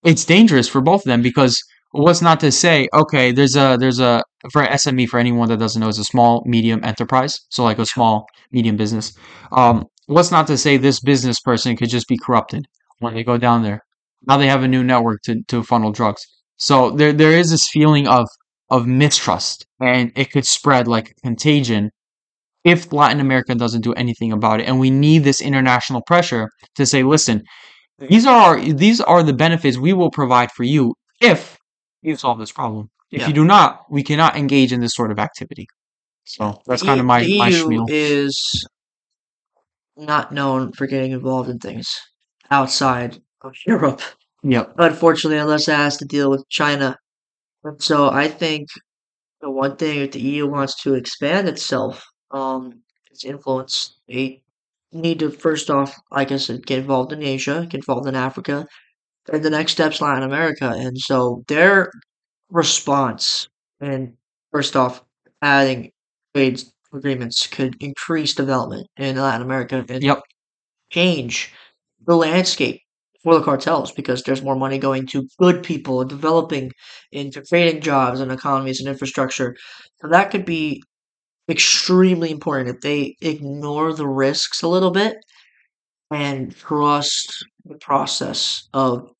it's 0.04 0.24
dangerous 0.24 0.68
for 0.68 0.80
both 0.80 1.00
of 1.02 1.04
them 1.06 1.22
because 1.22 1.60
what's 1.92 2.22
not 2.22 2.40
to 2.40 2.52
say, 2.52 2.88
okay, 2.94 3.32
there's 3.32 3.56
a 3.56 3.76
there's 3.78 4.00
a 4.00 4.22
for 4.52 4.62
SME 4.62 5.06
for 5.06 5.18
anyone 5.18 5.48
that 5.48 5.58
doesn't 5.58 5.80
know 5.80 5.88
is 5.88 5.98
a 5.98 6.04
small 6.04 6.42
medium 6.46 6.80
enterprise, 6.84 7.38
so 7.50 7.64
like 7.64 7.78
a 7.78 7.86
small 7.86 8.26
medium 8.52 8.76
business. 8.76 9.12
Um, 9.52 9.86
what's 10.06 10.30
not 10.30 10.46
to 10.48 10.56
say 10.58 10.76
this 10.76 11.00
business 11.00 11.40
person 11.40 11.76
could 11.76 11.88
just 11.90 12.08
be 12.08 12.18
corrupted 12.24 12.66
when 13.00 13.14
they 13.14 13.24
go 13.24 13.38
down 13.38 13.62
there. 13.62 13.82
Now 14.26 14.36
they 14.36 14.46
have 14.48 14.62
a 14.62 14.68
new 14.68 14.84
network 14.84 15.22
to, 15.24 15.42
to 15.48 15.62
funnel 15.62 15.92
drugs. 15.92 16.24
So 16.58 16.90
there 16.90 17.12
there 17.12 17.32
is 17.32 17.50
this 17.50 17.68
feeling 17.72 18.06
of 18.06 18.26
of 18.70 18.86
mistrust 18.86 19.66
and 19.80 20.12
it 20.14 20.30
could 20.30 20.44
spread 20.46 20.86
like 20.86 21.10
a 21.10 21.14
contagion 21.22 21.90
if 22.64 22.92
Latin 22.92 23.20
America 23.20 23.54
doesn't 23.54 23.80
do 23.80 23.94
anything 23.94 24.32
about 24.32 24.60
it. 24.60 24.64
And 24.68 24.78
we 24.78 24.90
need 24.90 25.24
this 25.24 25.40
international 25.40 26.02
pressure 26.06 26.50
to 26.74 26.84
say, 26.84 27.02
listen, 27.02 27.42
these 27.98 28.26
are 28.26 28.56
our, 28.56 28.60
these 28.60 29.00
are 29.00 29.22
the 29.22 29.32
benefits 29.32 29.78
we 29.78 29.92
will 29.92 30.10
provide 30.10 30.50
for 30.52 30.64
you 30.64 30.94
if 31.20 31.56
you 32.02 32.16
solve 32.16 32.38
this 32.38 32.52
problem. 32.52 32.90
If 33.10 33.22
Yeah. 33.22 33.28
you 33.28 33.34
do 33.34 33.44
not, 33.44 33.84
we 33.90 34.02
cannot 34.02 34.36
engage 34.36 34.72
in 34.72 34.80
this 34.80 34.94
sort 34.94 35.10
of 35.10 35.18
activity. 35.18 35.66
So 36.24 36.60
that's 36.66 36.82
kind 36.82 37.00
of 37.00 37.06
my, 37.06 37.22
the 37.22 37.38
my 37.38 37.48
EU 37.48 37.64
spiel. 37.64 37.86
is 37.88 38.66
not 39.96 40.30
known 40.30 40.72
for 40.72 40.86
getting 40.86 41.12
involved 41.12 41.48
in 41.48 41.58
things 41.58 41.88
outside 42.50 43.22
of 43.40 43.54
Europe, 43.66 44.02
Yep. 44.42 44.74
unfortunately, 44.78 45.38
unless 45.38 45.68
it 45.68 45.74
has 45.76 45.96
to 45.98 46.04
deal 46.04 46.30
with 46.30 46.44
China. 46.48 46.96
And 47.64 47.82
so 47.82 48.10
I 48.10 48.28
think 48.28 48.68
the 49.42 49.50
one 49.50 49.76
thing 49.76 50.00
if 50.00 50.12
the 50.12 50.20
EU 50.20 50.46
wants 50.48 50.82
to 50.82 50.94
expand 50.94 51.48
itself, 51.48 52.04
um, 52.32 52.82
its 53.10 53.24
influence, 53.24 53.96
they 54.08 54.42
need 54.92 55.20
to 55.20 55.30
first 55.30 55.70
off, 55.70 55.96
like 56.12 56.32
I 56.32 56.38
said, 56.38 56.66
get 56.66 56.80
involved 56.80 57.12
in 57.12 57.22
Asia, 57.22 57.66
get 57.70 57.78
involved 57.80 58.08
in 58.08 58.16
Africa, 58.16 58.66
and 59.32 59.44
the 59.44 59.50
next 59.50 59.72
step's 59.72 60.00
Latin 60.00 60.24
America. 60.24 60.74
And 60.76 60.98
so 60.98 61.44
their 61.48 61.90
response, 62.50 63.48
and 63.80 64.14
first 64.52 64.76
off, 64.76 65.04
adding 65.42 65.92
trade 66.34 66.62
agreements 66.94 67.46
could 67.46 67.76
increase 67.82 68.34
development 68.34 68.88
in 68.96 69.16
Latin 69.16 69.42
America 69.42 69.84
and 69.88 70.02
Yep. 70.02 70.22
change 70.90 71.52
the 72.06 72.16
landscape 72.16 72.82
for 73.22 73.34
the 73.34 73.42
cartels 73.44 73.92
because 73.92 74.22
there's 74.22 74.42
more 74.42 74.56
money 74.56 74.78
going 74.78 75.06
to 75.08 75.26
good 75.38 75.62
people 75.62 76.00
and 76.00 76.10
developing 76.10 76.70
into 77.12 77.42
creating 77.42 77.80
jobs 77.82 78.20
and 78.20 78.30
economies 78.32 78.80
and 78.80 78.88
infrastructure. 78.88 79.56
So 80.00 80.08
that 80.08 80.30
could 80.30 80.44
be 80.44 80.82
extremely 81.50 82.30
important 82.30 82.70
if 82.76 82.80
they 82.82 83.16
ignore 83.22 83.92
the 83.94 84.08
risks 84.08 84.62
a 84.62 84.68
little 84.68 84.90
bit 84.92 85.16
and 86.10 86.54
trust 86.56 87.44
the 87.64 87.76
process 87.76 88.68
of 88.72 89.10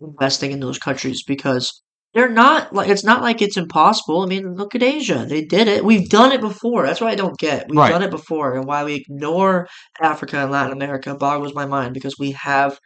investing 0.00 0.52
in 0.52 0.60
those 0.60 0.78
countries 0.78 1.22
because 1.26 1.82
they're 2.14 2.28
not 2.30 2.74
like 2.74 2.88
it's 2.88 3.04
not 3.04 3.20
like 3.22 3.42
it's 3.42 3.56
impossible. 3.58 4.22
I 4.22 4.26
mean, 4.26 4.54
look 4.54 4.74
at 4.74 4.82
Asia. 4.82 5.26
They 5.28 5.44
did 5.44 5.68
it. 5.68 5.84
We've 5.84 6.08
done 6.08 6.32
it 6.32 6.40
before. 6.40 6.86
That's 6.86 7.00
what 7.02 7.10
I 7.10 7.14
don't 7.14 7.38
get. 7.38 7.66
We've 7.68 7.78
Right. 7.78 7.90
done 7.92 8.02
it 8.02 8.10
before 8.10 8.54
and 8.54 8.64
why 8.66 8.82
we 8.84 8.94
ignore 8.94 9.68
Africa 10.00 10.38
and 10.38 10.50
Latin 10.50 10.72
America 10.72 11.14
boggles 11.14 11.54
my 11.54 11.66
mind 11.66 11.92
because 11.94 12.18
we 12.18 12.32
have 12.32 12.78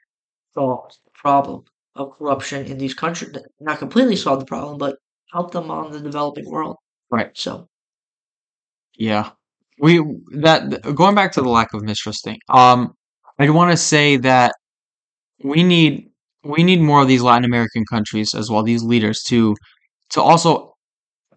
solved 0.55 0.99
the 1.05 1.11
problem 1.15 1.65
of 1.97 2.17
corruption 2.19 2.67
in 2.67 2.79
these 2.79 2.95
countries. 2.95 3.35
Not 3.61 3.79
completely 3.79 4.17
solved 4.17 4.43
the 4.43 4.47
problem, 4.47 4.79
but 4.79 4.97
help 5.33 5.53
them 5.53 5.71
on 5.71 5.93
the 5.93 6.01
developing 6.01 6.49
world. 6.51 6.77
Right. 7.11 7.31
So 7.35 7.69
Yeah. 8.97 9.31
We 9.79 9.99
that 10.35 10.83
going 10.95 11.15
back 11.15 11.33
to 11.33 11.43
the 11.43 11.49
lack 11.49 11.75
of 11.75 11.83
mistrust 11.83 12.25
thing. 12.25 12.39
Um, 12.49 12.95
I 13.39 13.49
want 13.51 13.71
to 13.73 13.77
say 13.77 14.17
that 14.19 14.53
we 15.45 15.63
need 15.65 16.11
we 16.45 16.63
need 16.63 16.81
more 16.81 17.03
of 17.03 17.09
these 17.09 17.23
Latin 17.23 17.45
American 17.45 17.85
countries 17.91 18.35
as 18.35 18.51
well, 18.51 18.63
these 18.63 18.83
leaders 18.85 19.23
to 19.25 19.57
to 20.11 20.23
also 20.23 20.75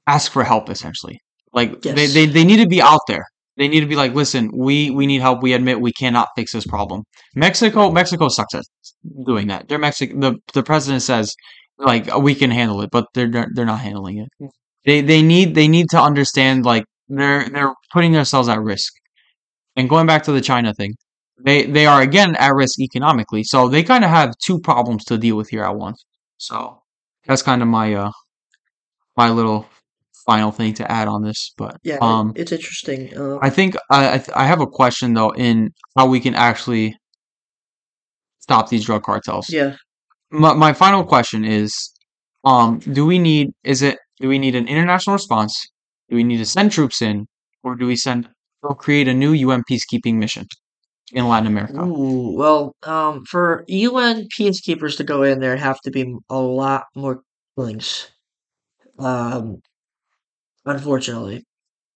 ask 0.08 0.32
for 0.32 0.43
help 0.43 0.69
essentially. 0.69 1.19
Like 1.54 1.82
they, 1.82 2.08
they, 2.08 2.25
they 2.25 2.43
need 2.43 2.58
to 2.58 2.67
be 2.67 2.82
out 2.82 3.01
there. 3.08 3.25
They 3.58 3.68
need 3.68 3.80
to 3.82 3.86
be 3.86 3.96
like, 3.96 4.13
listen, 4.13 4.52
we, 4.54 4.89
we 4.89 5.08
need 5.08 5.22
help. 5.22 5.41
We 5.41 5.54
admit 5.54 5.80
we 5.80 5.94
cannot 5.94 6.28
fix 6.36 6.52
this 6.52 6.65
problem. 6.68 7.04
Mexico 7.36 7.89
Mexico 7.91 8.28
sucks 8.28 8.54
at 8.54 8.63
doing 9.26 9.48
that. 9.48 9.68
They're 9.68 9.80
Mexico 9.80 10.20
the 10.20 10.36
the 10.54 10.63
president 10.63 11.04
says 11.04 11.34
like 11.78 12.13
we 12.18 12.36
can 12.36 12.52
handle 12.52 12.82
it, 12.82 12.89
but 12.91 13.06
they're 13.13 13.30
they're 13.54 13.65
not 13.65 13.80
handling 13.80 14.20
it. 14.20 14.52
They 14.86 15.02
they 15.02 15.22
need 15.22 15.56
they 15.56 15.68
need 15.68 15.89
to 15.91 16.02
understand 16.02 16.65
like 16.65 16.86
they're 17.08 17.50
they're 17.50 17.74
putting 17.94 18.12
themselves 18.12 18.50
at 18.50 18.62
risk. 18.62 18.94
And 19.76 19.89
going 19.89 20.08
back 20.08 20.24
to 20.24 20.32
the 20.32 20.41
China 20.41 20.74
thing, 20.74 20.96
they 21.44 21.65
they 21.65 21.86
are 21.86 22.02
again 22.02 22.36
at 22.36 22.54
risk 22.54 22.80
economically. 22.80 23.44
So 23.44 23.68
they 23.70 23.84
kind 23.84 24.04
of 24.04 24.10
have 24.10 24.34
two 24.44 24.60
problems 24.60 25.06
to 25.06 25.18
deal 25.18 25.38
with 25.38 25.50
here 25.50 25.63
at 25.63 25.76
once. 25.76 26.06
So 26.38 26.82
that's 27.26 27.41
kind 27.41 27.62
of 27.62 27.68
my 27.68 27.94
uh 27.94 28.12
my 29.18 29.30
little 29.30 29.68
final 30.26 30.52
thing 30.52 30.74
to 30.76 30.92
add 30.92 31.08
on 31.08 31.24
this. 31.24 31.54
But 31.58 31.78
yeah, 31.84 31.98
um, 32.02 32.34
it's 32.36 32.52
interesting. 32.52 33.16
Uh, 33.18 33.38
I 33.42 33.50
think 33.50 33.76
I 33.90 34.16
I, 34.16 34.18
th- 34.18 34.36
I 34.36 34.46
have 34.46 34.62
a 34.62 34.68
question 34.68 35.14
though 35.14 35.32
in 35.32 35.72
how 35.98 36.08
we 36.08 36.20
can 36.20 36.36
actually 36.36 36.96
stop 38.40 38.70
these 38.70 38.86
drug 38.86 39.04
cartels. 39.04 39.50
yeah, 39.50 39.76
My 40.32 40.54
my 40.54 40.74
final 40.74 41.04
question 41.04 41.44
is, 41.46 41.92
um, 42.44 42.80
do 42.80 43.06
we 43.06 43.20
need 43.20 43.52
is 43.64 43.82
it 43.82 43.98
do 44.20 44.28
we 44.30 44.40
need 44.40 44.56
an 44.56 44.68
international 44.68 45.16
response? 45.16 45.54
Do 46.10 46.16
we 46.16 46.24
need 46.24 46.38
to 46.38 46.46
send 46.46 46.72
troops 46.72 47.02
in, 47.02 47.28
or 47.64 47.76
do 47.76 47.88
we 47.88 47.96
send 47.96 48.30
or 48.64 48.76
create 48.76 49.08
a 49.08 49.14
new 49.14 49.34
UN 49.34 49.64
peacekeeping 49.70 50.16
mission 50.16 50.46
in 51.14 51.28
Latin 51.28 51.48
America? 51.48 51.82
Ooh, 51.84 52.34
well, 52.36 52.76
um, 52.84 53.26
for 53.26 53.64
UN 53.68 54.28
peacekeepers 54.38 54.98
to 54.98 55.04
go 55.04 55.24
in, 55.24 55.40
there 55.40 55.58
have 55.58 55.80
to 55.82 55.92
be 55.92 56.16
a 56.30 56.40
lot 56.40 56.86
more 56.96 57.22
killings. 57.56 58.12
Um, 59.00 59.58
unfortunately, 60.65 61.45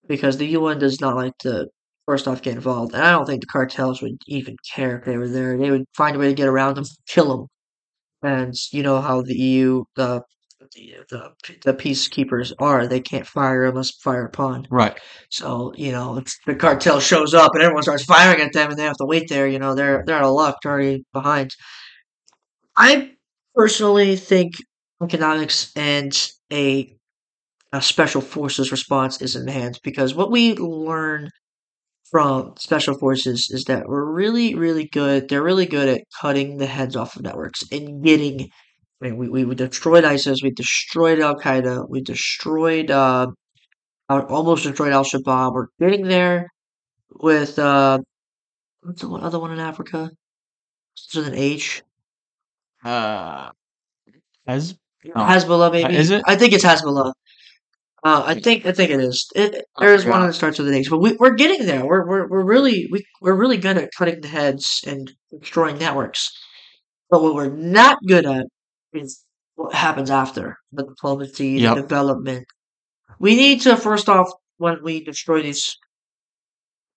because 0.07 0.37
the 0.37 0.47
UN 0.47 0.79
does 0.79 1.01
not 1.01 1.15
like 1.17 1.37
to 1.39 1.67
first 2.07 2.27
off 2.27 2.41
get 2.43 2.55
involved, 2.55 2.93
and 2.95 3.03
I 3.03 3.11
don't 3.11 3.25
think 3.27 3.41
the 3.41 3.47
cartels 3.47 4.01
would 4.01 4.17
even 4.27 4.55
care 4.75 4.99
if 4.99 5.05
they 5.05 5.17
were 5.17 5.29
there. 5.29 5.57
They 5.57 5.71
would 5.71 5.85
find 5.97 6.15
a 6.15 6.19
way 6.19 6.29
to 6.29 6.33
get 6.35 6.47
around 6.49 6.75
them, 6.77 6.85
kill 7.07 7.37
them, 7.37 7.47
and 8.23 8.53
you 8.71 8.83
know 8.83 9.01
how 9.01 9.21
the 9.21 9.35
EU, 9.35 9.83
the 9.95 10.21
the 10.75 10.93
the, 11.09 11.31
the 11.65 11.73
peacekeepers 11.73 12.53
are. 12.59 12.87
They 12.87 12.99
can't 13.01 13.25
fire 13.27 13.65
unless 13.65 13.91
fire 13.91 14.25
upon. 14.25 14.67
Right. 14.69 14.97
So, 15.29 15.73
you 15.77 15.91
know, 15.91 16.17
if 16.17 16.27
the 16.45 16.55
cartel 16.55 16.99
shows 16.99 17.33
up 17.33 17.51
and 17.55 17.63
everyone 17.63 17.83
starts 17.83 18.05
firing 18.05 18.41
at 18.41 18.53
them 18.53 18.69
and 18.71 18.79
they 18.79 18.83
have 18.83 18.97
to 18.97 19.05
wait 19.05 19.29
there, 19.29 19.47
you 19.47 19.59
know, 19.59 19.75
they're 19.75 20.03
they're 20.05 20.17
out 20.17 20.25
of 20.25 20.33
luck, 20.33 20.57
they're 20.63 20.73
already 20.73 21.05
behind. 21.13 21.51
I 22.75 23.11
personally 23.55 24.15
think 24.15 24.53
economics 25.03 25.71
and 25.75 26.13
a, 26.51 26.97
a 27.71 27.81
special 27.81 28.21
forces 28.21 28.71
response 28.71 29.21
is 29.21 29.35
enhanced 29.35 29.81
because 29.83 30.15
what 30.15 30.31
we 30.31 30.55
learn 30.55 31.29
from 32.09 32.53
special 32.57 32.97
forces 32.97 33.49
is 33.51 33.65
that 33.65 33.87
we're 33.87 34.11
really, 34.11 34.55
really 34.55 34.87
good. 34.87 35.29
They're 35.29 35.43
really 35.43 35.67
good 35.67 35.87
at 35.87 36.01
cutting 36.19 36.57
the 36.57 36.65
heads 36.65 36.95
off 36.95 37.15
of 37.15 37.21
networks 37.21 37.63
and 37.71 38.03
getting. 38.03 38.49
I 39.01 39.05
mean, 39.05 39.17
we, 39.17 39.29
we, 39.29 39.45
we 39.45 39.55
destroyed 39.55 40.03
ISIS, 40.03 40.41
we 40.43 40.51
destroyed 40.51 41.19
Al 41.21 41.35
Qaeda, 41.35 41.87
we 41.89 42.01
destroyed 42.01 42.91
uh, 42.91 43.27
almost 44.09 44.63
destroyed 44.63 44.91
Al 44.91 45.05
Shabaab. 45.05 45.53
We're 45.53 45.67
getting 45.79 46.07
there 46.07 46.47
with 47.11 47.57
uh, 47.59 47.99
what's 48.81 49.01
the 49.01 49.09
one, 49.09 49.23
other 49.23 49.39
one 49.39 49.51
in 49.51 49.59
Africa? 49.59 50.09
It's 50.95 51.15
with 51.15 51.27
an 51.27 51.35
H. 51.35 51.83
Uh, 52.83 53.51
as 54.47 54.75
no. 55.03 55.13
Hezbollah, 55.13 55.71
maybe. 55.71 55.95
is 55.95 56.11
it? 56.11 56.23
I 56.25 56.35
think 56.35 56.53
it's 56.53 56.65
Hezbollah. 56.65 57.13
Uh, 58.03 58.23
I 58.25 58.35
think 58.39 58.65
I 58.65 58.71
think 58.71 58.91
it 58.91 58.99
is. 59.01 59.27
It, 59.35 59.65
there 59.77 59.93
is 59.93 60.05
one 60.05 60.25
that 60.25 60.33
starts 60.33 60.57
with 60.57 60.67
an 60.69 60.73
H, 60.73 60.89
but 60.89 60.99
we, 60.99 61.13
we're 61.19 61.35
getting 61.35 61.65
there. 61.67 61.85
We're 61.85 62.07
we're 62.07 62.27
we're 62.29 62.45
really 62.45 62.87
we 62.91 63.05
we're 63.21 63.35
really 63.35 63.57
good 63.57 63.77
at 63.77 63.89
cutting 63.97 64.21
the 64.21 64.27
heads 64.29 64.81
and 64.87 65.11
destroying 65.39 65.77
networks. 65.77 66.31
But 67.09 67.23
what 67.23 67.35
we're 67.35 67.49
not 67.55 67.97
good 68.07 68.25
at 68.25 68.45
is 68.93 69.25
what 69.55 69.73
happens 69.73 70.09
after 70.11 70.57
the 70.71 70.83
diplomacy, 70.85 71.49
Yep. 71.51 71.75
the 71.75 71.81
development. 71.81 72.45
We 73.19 73.35
need 73.35 73.61
to 73.61 73.77
first 73.77 74.09
off, 74.09 74.31
when 74.57 74.83
we 74.83 75.03
destroy 75.03 75.41
these 75.43 75.77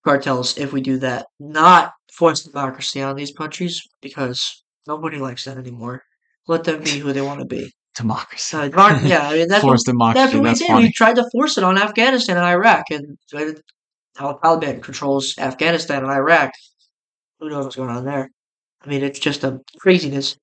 cartels, 0.04 0.58
if 0.58 0.72
we 0.72 0.80
do 0.80 0.98
that, 0.98 1.26
not 1.38 1.92
force 2.12 2.42
democracy 2.44 3.00
on 3.02 3.16
these 3.16 3.32
countries 3.32 3.82
because 4.00 4.64
nobody 4.86 5.18
likes 5.18 5.44
that 5.44 5.56
anymore. 5.58 6.02
Let 6.46 6.64
them 6.64 6.82
be 6.82 6.98
who 6.98 7.12
they 7.12 7.20
want 7.20 7.40
to 7.40 7.46
be. 7.46 7.72
Democracy. 7.94 8.56
Uh, 8.56 8.70
yeah, 9.04 9.28
I 9.28 9.34
mean 9.34 9.48
that's 9.48 9.62
Forced 9.62 9.86
what, 9.86 9.92
democracy. 9.92 10.22
that's 10.22 10.34
what 10.34 10.42
we 10.42 10.48
That's 10.48 10.58
did. 10.60 10.68
funny. 10.68 10.84
We 10.86 10.92
tried 10.92 11.16
to 11.16 11.28
force 11.32 11.58
it 11.58 11.64
on 11.64 11.76
Afghanistan 11.78 12.36
and 12.36 12.46
Iraq, 12.46 12.84
and 12.90 13.18
how 14.16 14.38
Taliban 14.42 14.82
controls 14.82 15.34
Afghanistan 15.38 16.02
and 16.02 16.12
Iraq. 16.12 16.52
Who 17.40 17.50
knows 17.50 17.64
what's 17.64 17.76
going 17.76 17.90
on 17.90 18.04
there? 18.04 18.30
I 18.82 18.88
mean, 18.88 19.02
it's 19.02 19.18
just 19.18 19.44
a 19.44 19.60
craziness. 19.80 20.36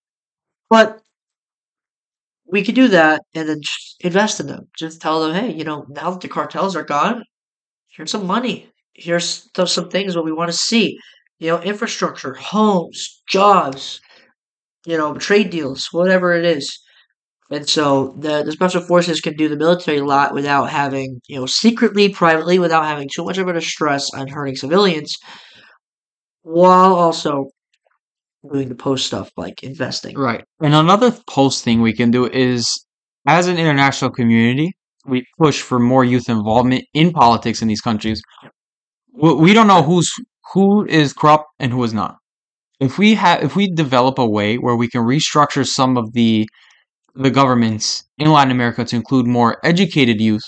But 0.70 1.00
we 2.46 2.64
could 2.64 2.76
do 2.76 2.88
that 2.90 3.22
and 3.34 3.48
then 3.48 3.62
just 3.62 3.96
invest 4.02 4.40
in 4.40 4.48
them. 4.48 4.68
Just 4.78 5.02
tell 5.02 5.22
them, 5.22 5.34
hey, 5.34 5.54
you 5.54 5.64
know, 5.64 5.86
now 5.90 6.12
that 6.12 6.22
the 6.22 6.28
cartels 6.28 6.76
are 6.76 6.84
gone, 6.84 7.24
here's 7.96 8.12
some 8.12 8.26
money. 8.26 8.70
Here's 8.94 9.50
some 9.66 9.90
things 9.90 10.16
what 10.16 10.26
we 10.26 10.32
want 10.32 10.52
to 10.52 10.58
see. 10.58 10.98
You 11.40 11.50
know, 11.52 11.62
infrastructure, 11.62 12.34
homes, 12.34 13.22
jobs, 13.30 14.02
you 14.86 14.98
know, 14.98 15.14
trade 15.14 15.50
deals, 15.52 15.88
whatever 15.92 16.34
it 16.34 16.46
is. 16.46 16.80
And 17.52 17.68
so 17.68 18.14
the, 18.20 18.44
the 18.44 18.52
special 18.52 18.82
forces 18.82 19.22
can 19.22 19.36
do 19.36 19.50
the 19.50 19.58
military 19.58 19.98
a 19.98 20.06
lot 20.06 20.34
without 20.34 20.70
having, 20.70 21.20
you 21.28 21.40
know, 21.40 21.48
secretly, 21.48 22.10
privately, 22.10 22.60
without 22.60 22.86
having 22.86 23.10
too 23.12 23.26
much 23.26 23.40
of 23.40 23.48
a 23.48 23.62
stress 23.62 24.14
on 24.14 24.28
hurting 24.28 24.56
civilians, 24.56 25.16
while 26.44 26.94
also 26.94 27.48
doing 28.52 28.70
the 28.70 28.76
post 28.76 29.08
stuff 29.08 29.32
like 29.36 29.64
investing. 29.64 30.16
Right. 30.18 30.44
And 30.62 30.76
another 30.76 31.12
post 31.28 31.64
thing 31.64 31.82
we 31.82 31.94
can 31.94 32.12
do 32.12 32.28
is, 32.28 32.86
as 33.28 33.48
an 33.48 33.58
international 33.58 34.12
community, 34.12 34.74
we 35.06 35.26
push 35.40 35.62
for 35.62 35.80
more 35.80 36.06
youth 36.06 36.30
involvement 36.30 36.86
in 36.94 37.12
politics 37.12 37.62
in 37.62 37.68
these 37.68 37.82
countries. 37.82 38.22
We 39.14 39.54
don't 39.54 39.68
know 39.68 39.82
who's 39.82 40.12
who 40.54 40.86
is 40.86 41.14
corrupt 41.14 41.46
and 41.60 41.72
who 41.72 41.84
is 41.84 41.94
not. 41.94 42.16
If 42.80 42.98
we 42.98 43.16
have, 43.16 43.44
if 43.44 43.56
we 43.56 43.70
develop 43.72 44.20
a 44.20 44.30
way 44.30 44.58
where 44.58 44.76
we 44.76 44.88
can 44.88 45.02
restructure 45.02 45.68
some 45.68 45.98
of 45.98 46.14
the 46.14 46.48
the 47.20 47.30
governments 47.32 48.04
in 48.18 48.32
Latin 48.32 48.52
America 48.52 48.84
to 48.86 48.96
include 48.96 49.28
more 49.28 49.58
educated 49.64 50.20
youth, 50.22 50.44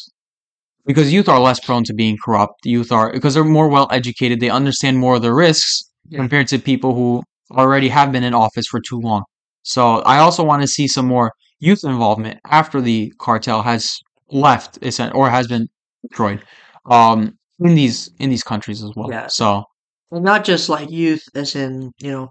because 0.86 1.14
youth 1.14 1.30
are 1.30 1.40
less 1.40 1.60
prone 1.60 1.84
to 1.86 1.94
being 1.94 2.18
corrupt. 2.24 2.66
Youth 2.66 2.92
are 2.92 3.12
because 3.12 3.34
they're 3.34 3.44
more 3.44 3.70
well 3.70 3.88
educated. 3.92 4.40
They 4.40 4.50
understand 4.50 4.98
more 4.98 5.16
of 5.16 5.22
the 5.22 5.34
risks 5.34 5.84
Yeah. 6.10 6.20
compared 6.20 6.48
to 6.50 6.60
people 6.60 6.94
who 6.96 7.24
already 7.52 7.90
have 7.90 8.12
been 8.12 8.24
in 8.24 8.34
office 8.34 8.66
for 8.68 8.80
too 8.80 9.00
long. 9.00 9.24
So 9.64 10.00
I 10.14 10.18
also 10.20 10.44
want 10.44 10.62
to 10.64 10.68
see 10.68 10.88
some 10.88 11.06
more 11.08 11.32
youth 11.60 11.84
involvement 11.84 12.40
after 12.50 12.82
the 12.82 13.14
cartel 13.20 13.62
has 13.62 13.98
left 14.32 14.80
or 15.14 15.30
has 15.30 15.48
been 15.48 15.68
destroyed 16.08 16.42
um, 16.90 17.38
in 17.60 17.76
these 17.76 18.10
in 18.20 18.30
these 18.30 18.44
countries 18.44 18.84
as 18.84 18.92
well. 18.96 19.10
Yeah. 19.12 19.28
So 19.28 19.64
And 20.12 20.24
not 20.24 20.44
just 20.44 20.70
like 20.70 20.90
youth, 20.90 21.24
as 21.36 21.56
in, 21.56 21.92
you 22.00 22.12
know, 22.12 22.30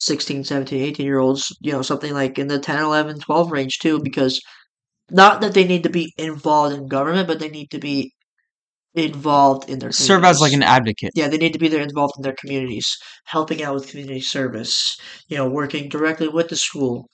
16, 0.00 0.44
17, 0.44 0.82
18 0.82 1.06
year 1.06 1.18
olds, 1.18 1.54
you 1.60 1.72
know, 1.72 1.82
something 1.82 2.12
like 2.12 2.38
in 2.38 2.48
the 2.48 2.58
10, 2.58 2.82
11, 2.82 3.20
12 3.20 3.52
range 3.52 3.78
too, 3.78 4.00
because 4.02 4.40
not 5.10 5.40
that 5.40 5.54
they 5.54 5.64
need 5.64 5.82
to 5.84 5.90
be 5.90 6.12
involved 6.18 6.76
in 6.76 6.86
government, 6.86 7.28
but 7.28 7.38
they 7.38 7.48
need 7.48 7.70
to 7.70 7.78
be 7.78 8.12
involved 8.94 9.68
in 9.70 9.78
their 9.78 9.92
serve 9.92 10.24
as 10.24 10.40
like 10.40 10.52
an 10.52 10.62
advocate. 10.62 11.12
Yeah, 11.14 11.28
they 11.28 11.38
need 11.38 11.52
to 11.52 11.58
be 11.58 11.68
there 11.68 11.82
involved 11.82 12.14
in 12.16 12.22
their 12.22 12.34
communities, 12.34 12.96
helping 13.24 13.62
out 13.62 13.74
with 13.74 13.88
community 13.88 14.20
service, 14.20 14.96
you 15.28 15.36
know, 15.36 15.48
working 15.48 15.88
directly 15.88 16.28
with 16.28 16.48
the 16.48 16.56
school 16.56 17.08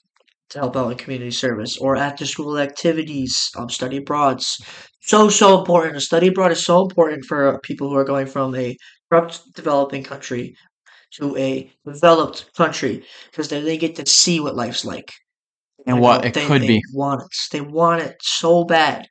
to 0.49 0.59
help 0.59 0.75
out 0.75 0.91
in 0.91 0.97
community 0.97 1.31
service 1.31 1.77
or 1.77 1.95
after 1.95 2.25
school 2.25 2.59
activities, 2.59 3.49
um, 3.57 3.69
study 3.69 3.97
abroads. 3.97 4.57
So, 5.01 5.29
so 5.29 5.59
important. 5.59 5.97
A 5.97 6.01
study 6.01 6.27
abroad 6.27 6.51
is 6.51 6.63
so 6.63 6.81
important 6.81 7.25
for 7.25 7.59
people 7.61 7.89
who 7.89 7.95
are 7.95 8.03
going 8.03 8.27
from 8.27 8.55
a 8.55 8.75
corrupt 9.09 9.41
developing 9.55 10.03
country 10.03 10.55
to 11.17 11.35
a 11.37 11.71
developed 11.85 12.53
country 12.55 13.03
because 13.31 13.49
then 13.49 13.63
they 13.65 13.77
get 13.77 13.95
to 13.95 14.05
see 14.05 14.39
what 14.39 14.55
life's 14.55 14.85
like. 14.85 15.13
And 15.87 15.99
what 16.01 16.25
it 16.25 16.33
they, 16.33 16.45
could 16.47 16.63
they 16.63 16.67
be. 16.67 16.83
want 16.93 17.21
it. 17.21 17.37
They 17.51 17.61
want 17.61 18.01
it 18.01 18.17
so 18.21 18.63
bad. 18.63 19.07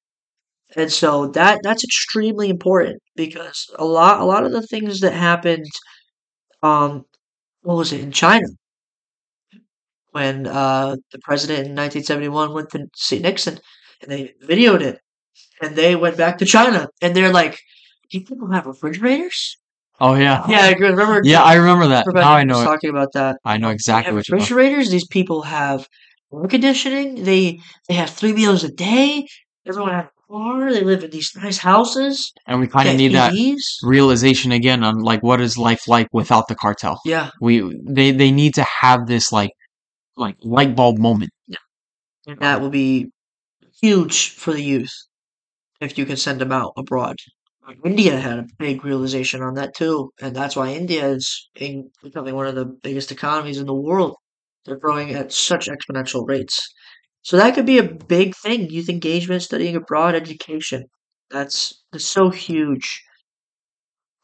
And 0.76 0.90
so 0.92 1.28
that 1.28 1.60
that's 1.62 1.84
extremely 1.84 2.48
important 2.50 3.00
because 3.16 3.70
a 3.78 3.84
lot 3.84 4.20
a 4.20 4.24
lot 4.24 4.44
of 4.44 4.52
the 4.52 4.62
things 4.66 5.00
that 5.00 5.12
happened 5.12 5.66
um 6.62 7.04
what 7.62 7.76
was 7.76 7.92
it 7.92 8.00
in 8.00 8.12
China 8.12 8.46
when 10.12 10.46
uh 10.46 10.96
the 11.12 11.18
president 11.22 11.60
in 11.66 11.74
1971 11.74 12.52
went 12.52 12.70
to 12.70 12.86
see 12.94 13.18
Nixon 13.18 13.58
and 14.02 14.10
they 14.10 14.34
videoed 14.42 14.80
it 14.80 15.00
and 15.62 15.76
they 15.76 15.96
went 15.96 16.16
back 16.16 16.38
to 16.38 16.46
China 16.46 16.88
and 17.02 17.16
they're 17.16 17.32
like 17.32 17.58
do 18.10 18.20
people 18.20 18.50
have 18.52 18.66
refrigerators? 18.66 19.58
Oh 20.00 20.14
yeah. 20.14 20.44
Yeah, 20.48 20.62
I 20.62 20.72
remember 20.72 21.20
Yeah, 21.24 21.42
I 21.42 21.54
remember 21.54 21.86
that. 21.88 22.04
Professor 22.04 22.24
Now 22.24 22.34
I 22.34 22.44
know 22.44 22.60
it. 22.60 22.64
talking 22.64 22.90
about 22.90 23.12
that. 23.14 23.38
I 23.44 23.56
know 23.58 23.70
exactly 23.70 24.12
what 24.14 24.28
you're 24.28 24.38
talking. 24.38 24.56
refrigerators. 24.56 24.90
These 24.90 25.06
people 25.06 25.42
have 25.42 25.86
air 26.32 26.48
conditioning. 26.48 27.24
They 27.24 27.60
they 27.88 27.94
have 27.94 28.10
three 28.10 28.32
meals 28.32 28.64
a 28.64 28.70
day. 28.70 29.26
Everyone 29.66 29.92
has 29.92 30.04
a 30.06 30.32
car. 30.32 30.72
They 30.72 30.82
live 30.82 31.04
in 31.04 31.10
these 31.10 31.30
nice 31.36 31.58
houses. 31.58 32.32
And 32.46 32.60
we 32.60 32.66
kind 32.66 32.88
of 32.88 32.96
need 32.96 33.12
that 33.12 33.32
realization 33.82 34.52
again 34.52 34.82
on 34.82 35.00
like 35.00 35.22
what 35.22 35.40
is 35.40 35.56
life 35.56 35.86
like 35.88 36.08
without 36.12 36.48
the 36.48 36.54
cartel. 36.54 37.00
Yeah, 37.04 37.30
We 37.40 37.62
they 37.86 38.10
they 38.10 38.30
need 38.32 38.54
to 38.54 38.66
have 38.80 39.06
this 39.06 39.32
like 39.32 39.50
like 40.16 40.36
light 40.42 40.74
bulb 40.74 40.98
moment. 40.98 41.30
Yeah, 41.46 41.58
and 42.26 42.38
that 42.40 42.60
will 42.60 42.70
be 42.70 43.10
huge 43.80 44.30
for 44.30 44.52
the 44.52 44.62
youth 44.62 44.92
if 45.80 45.98
you 45.98 46.06
can 46.06 46.16
send 46.16 46.40
them 46.40 46.52
out 46.52 46.72
abroad. 46.76 47.16
India 47.84 48.18
had 48.18 48.38
a 48.38 48.46
big 48.58 48.84
realization 48.84 49.42
on 49.42 49.54
that 49.54 49.74
too, 49.74 50.12
and 50.20 50.34
that's 50.36 50.56
why 50.56 50.68
India 50.70 51.06
is 51.06 51.48
in 51.56 51.90
becoming 52.02 52.34
one 52.34 52.46
of 52.46 52.54
the 52.54 52.66
biggest 52.66 53.10
economies 53.12 53.58
in 53.58 53.66
the 53.66 53.74
world. 53.74 54.16
They're 54.64 54.78
growing 54.78 55.14
at 55.14 55.32
such 55.32 55.68
exponential 55.68 56.26
rates. 56.28 56.60
So 57.22 57.36
that 57.38 57.54
could 57.54 57.66
be 57.66 57.78
a 57.78 57.82
big 57.94 58.34
thing. 58.36 58.70
Youth 58.70 58.88
engagement, 58.88 59.42
studying 59.42 59.76
abroad, 59.76 60.14
education. 60.14 60.84
That's, 61.30 61.82
that's 61.92 62.04
so 62.06 62.30
huge. 62.30 63.02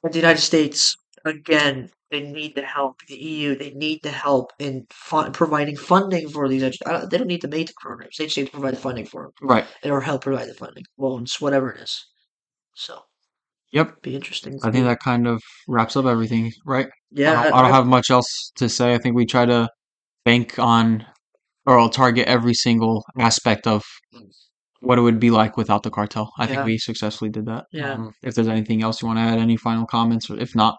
And 0.03 0.13
the 0.13 0.19
United 0.19 0.41
States, 0.43 0.95
again, 1.25 1.91
they 2.11 2.21
need 2.21 2.55
the 2.55 2.63
help. 2.63 3.01
The 3.09 3.17
EU, 3.17 3.55
they 3.55 3.71
need 3.71 4.01
the 4.03 4.11
help 4.11 4.53
in 4.59 4.87
fun- 4.91 5.33
providing 5.33 5.77
funding 5.77 6.29
for 6.29 6.49
these. 6.49 6.63
Edu- 6.63 6.79
don't- 6.85 7.11
they 7.11 7.17
don't 7.19 7.27
need 7.29 7.41
to 7.43 7.49
make 7.49 7.69
the 7.69 7.75
programs. 7.81 8.17
They 8.17 8.25
just 8.27 8.37
need 8.37 8.47
to 8.47 8.51
provide 8.53 8.75
the 8.75 8.81
funding 8.81 9.07
for 9.07 9.23
them, 9.25 9.33
Right. 9.49 9.67
or 9.85 10.01
help 10.03 10.23
provide 10.23 10.49
the 10.49 10.55
funding, 10.55 10.85
loans, 10.99 11.41
whatever 11.41 11.71
it 11.73 11.81
is. 11.81 12.05
So, 12.75 13.05
Yep. 13.73 14.03
be 14.03 14.15
interesting. 14.17 14.59
I 14.65 14.71
think 14.71 14.85
that 14.85 14.99
kind 15.01 15.27
of 15.29 15.41
wraps 15.69 15.97
up 15.97 16.07
everything, 16.07 16.53
right? 16.67 16.89
yeah, 17.13 17.39
I 17.41 17.45
don't, 17.45 17.55
I 17.55 17.63
don't 17.63 17.73
have 17.73 17.87
much 17.87 18.11
else 18.11 18.51
to 18.57 18.69
say. 18.69 18.95
I 18.95 18.99
think 18.99 19.15
we 19.15 19.27
try 19.27 19.47
to 19.47 19.69
bank 20.25 20.59
on 20.59 21.07
or 21.67 21.79
I'll 21.79 21.91
target 21.91 22.27
every 22.27 22.55
single 22.55 23.05
aspect 23.19 23.67
of 23.67 23.85
what 24.81 24.99
it 24.99 25.03
would 25.03 25.21
be 25.21 25.31
like 25.31 25.57
without 25.57 25.83
the 25.83 25.91
cartel. 25.91 26.33
I 26.39 26.45
Yeah. 26.45 26.49
think 26.49 26.65
we 26.65 26.79
successfully 26.79 27.31
did 27.31 27.47
that. 27.47 27.67
Yeah. 27.73 27.93
Um, 27.95 28.13
if 28.23 28.35
there's 28.35 28.49
anything 28.49 28.83
else 28.83 29.03
you 29.03 29.09
want 29.09 29.19
to 29.19 29.23
add, 29.23 29.39
any 29.39 29.57
final 29.57 29.87
comments, 29.87 30.31
or 30.31 30.39
if 30.41 30.55
not, 30.55 30.77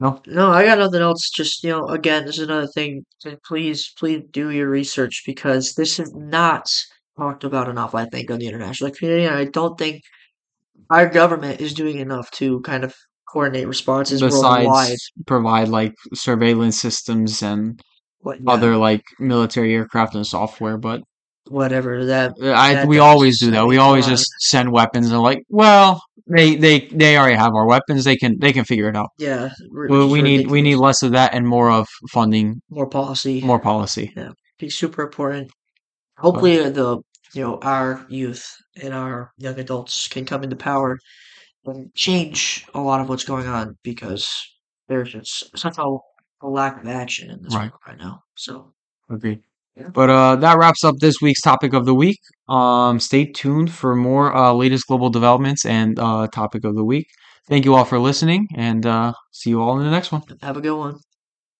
no. 0.00 0.20
No, 0.26 0.50
I 0.50 0.64
got 0.64 0.78
nothing 0.78 1.02
else. 1.02 1.28
Just, 1.28 1.62
you 1.62 1.70
know, 1.70 1.86
again, 1.88 2.24
this 2.24 2.38
is 2.38 2.44
another 2.44 2.66
thing. 2.68 3.04
to 3.20 3.38
Please, 3.46 3.92
please 3.98 4.22
do 4.30 4.50
your 4.50 4.70
research 4.70 5.22
because 5.26 5.74
this 5.74 5.98
is 5.98 6.10
not 6.14 6.66
talked 7.18 7.44
about 7.44 7.68
enough, 7.68 7.94
I 7.94 8.06
think, 8.06 8.30
on 8.30 8.38
the 8.38 8.46
international 8.46 8.90
community. 8.92 9.26
And 9.26 9.36
I 9.36 9.44
don't 9.44 9.78
think 9.78 10.00
our 10.90 11.08
government 11.08 11.60
is 11.60 11.74
doing 11.74 11.98
enough 11.98 12.30
to 12.32 12.60
kind 12.60 12.84
of 12.84 12.94
coordinate 13.32 13.68
responses 13.68 14.20
worldwide. 14.22 14.96
Provide 15.26 15.68
like 15.68 15.94
surveillance 16.14 16.78
systems 16.80 17.42
and 17.42 17.80
What, 18.20 18.38
yeah, 18.42 18.50
other 18.52 18.76
like 18.76 19.02
military 19.18 19.74
aircraft 19.74 20.14
and 20.14 20.26
software, 20.26 20.76
but 20.78 21.00
whatever 21.48 22.04
that. 22.06 22.32
I 22.42 22.74
That 22.74 22.88
we 22.88 22.98
always 22.98 23.40
do 23.40 23.50
that. 23.52 23.66
We 23.66 23.78
always 23.78 24.04
on. 24.04 24.10
just 24.10 24.30
send 24.40 24.72
weapons 24.72 25.10
and 25.10 25.20
like, 25.22 25.42
well, 25.48 26.02
they 26.26 26.56
they 26.56 26.80
they 26.92 27.16
already 27.16 27.36
have 27.36 27.54
our 27.54 27.66
weapons. 27.66 28.04
They 28.04 28.16
can 28.16 28.36
they 28.40 28.52
can 28.52 28.64
figure 28.64 28.88
it 28.88 28.96
out. 28.96 29.08
Yeah, 29.18 29.50
r- 29.76 29.86
Well, 29.88 30.08
which 30.08 30.12
we 30.12 30.18
is 30.18 30.24
need 30.24 30.50
we 30.50 30.62
need 30.62 30.76
less 30.76 31.02
of 31.02 31.12
that 31.12 31.34
and 31.34 31.46
more 31.46 31.70
of 31.70 31.86
funding, 32.10 32.60
more 32.68 32.88
policy. 32.88 33.40
more 33.42 33.60
policy. 33.60 34.12
be 34.58 34.68
super 34.70 35.02
important. 35.02 35.50
Hopefully, 36.18 36.68
the 36.68 36.98
you 37.34 37.42
know 37.42 37.58
our 37.62 38.04
youth 38.08 38.44
and 38.82 38.94
our 38.94 39.32
young 39.38 39.58
adults 39.58 40.08
can 40.08 40.24
come 40.24 40.42
into 40.44 40.56
power 40.56 40.98
and 41.66 41.92
change 41.94 42.66
a 42.74 42.80
lot 42.80 43.00
of 43.00 43.08
what's 43.08 43.24
going 43.24 43.46
on 43.46 43.76
because 43.82 44.28
there's 44.88 45.12
just 45.12 45.56
such 45.58 45.78
a, 45.78 45.96
a 46.42 46.48
lack 46.48 46.80
of 46.82 46.88
action 46.88 47.30
in 47.30 47.42
this 47.42 47.54
Right. 47.54 47.70
right 47.86 47.98
now. 47.98 48.22
So 48.36 48.72
Agreed. 49.10 49.42
Yeah. 49.76 49.88
But 49.88 50.10
uh, 50.10 50.36
that 50.36 50.58
wraps 50.58 50.84
up 50.84 50.96
this 51.00 51.16
week's 51.20 51.40
topic 51.40 51.72
of 51.74 51.84
the 51.86 51.94
week. 51.94 52.18
Um, 52.48 53.00
stay 53.00 53.24
tuned 53.26 53.72
for 53.72 53.94
more 53.96 54.34
uh, 54.34 54.52
latest 54.52 54.86
global 54.86 55.10
developments 55.10 55.64
and 55.64 55.98
uh, 55.98 56.28
topic 56.28 56.64
of 56.64 56.74
the 56.74 56.84
week. 56.84 57.06
Thank 57.48 57.64
you 57.64 57.74
all 57.74 57.84
for 57.84 57.98
listening, 57.98 58.46
and 58.54 58.86
uh, 58.86 59.12
see 59.32 59.50
you 59.50 59.60
all 59.60 59.78
in 59.78 59.84
the 59.84 59.90
next 59.90 60.12
one. 60.12 60.22
have 60.42 60.56
a 60.56 60.60
good 60.60 60.76
one. 60.76 60.98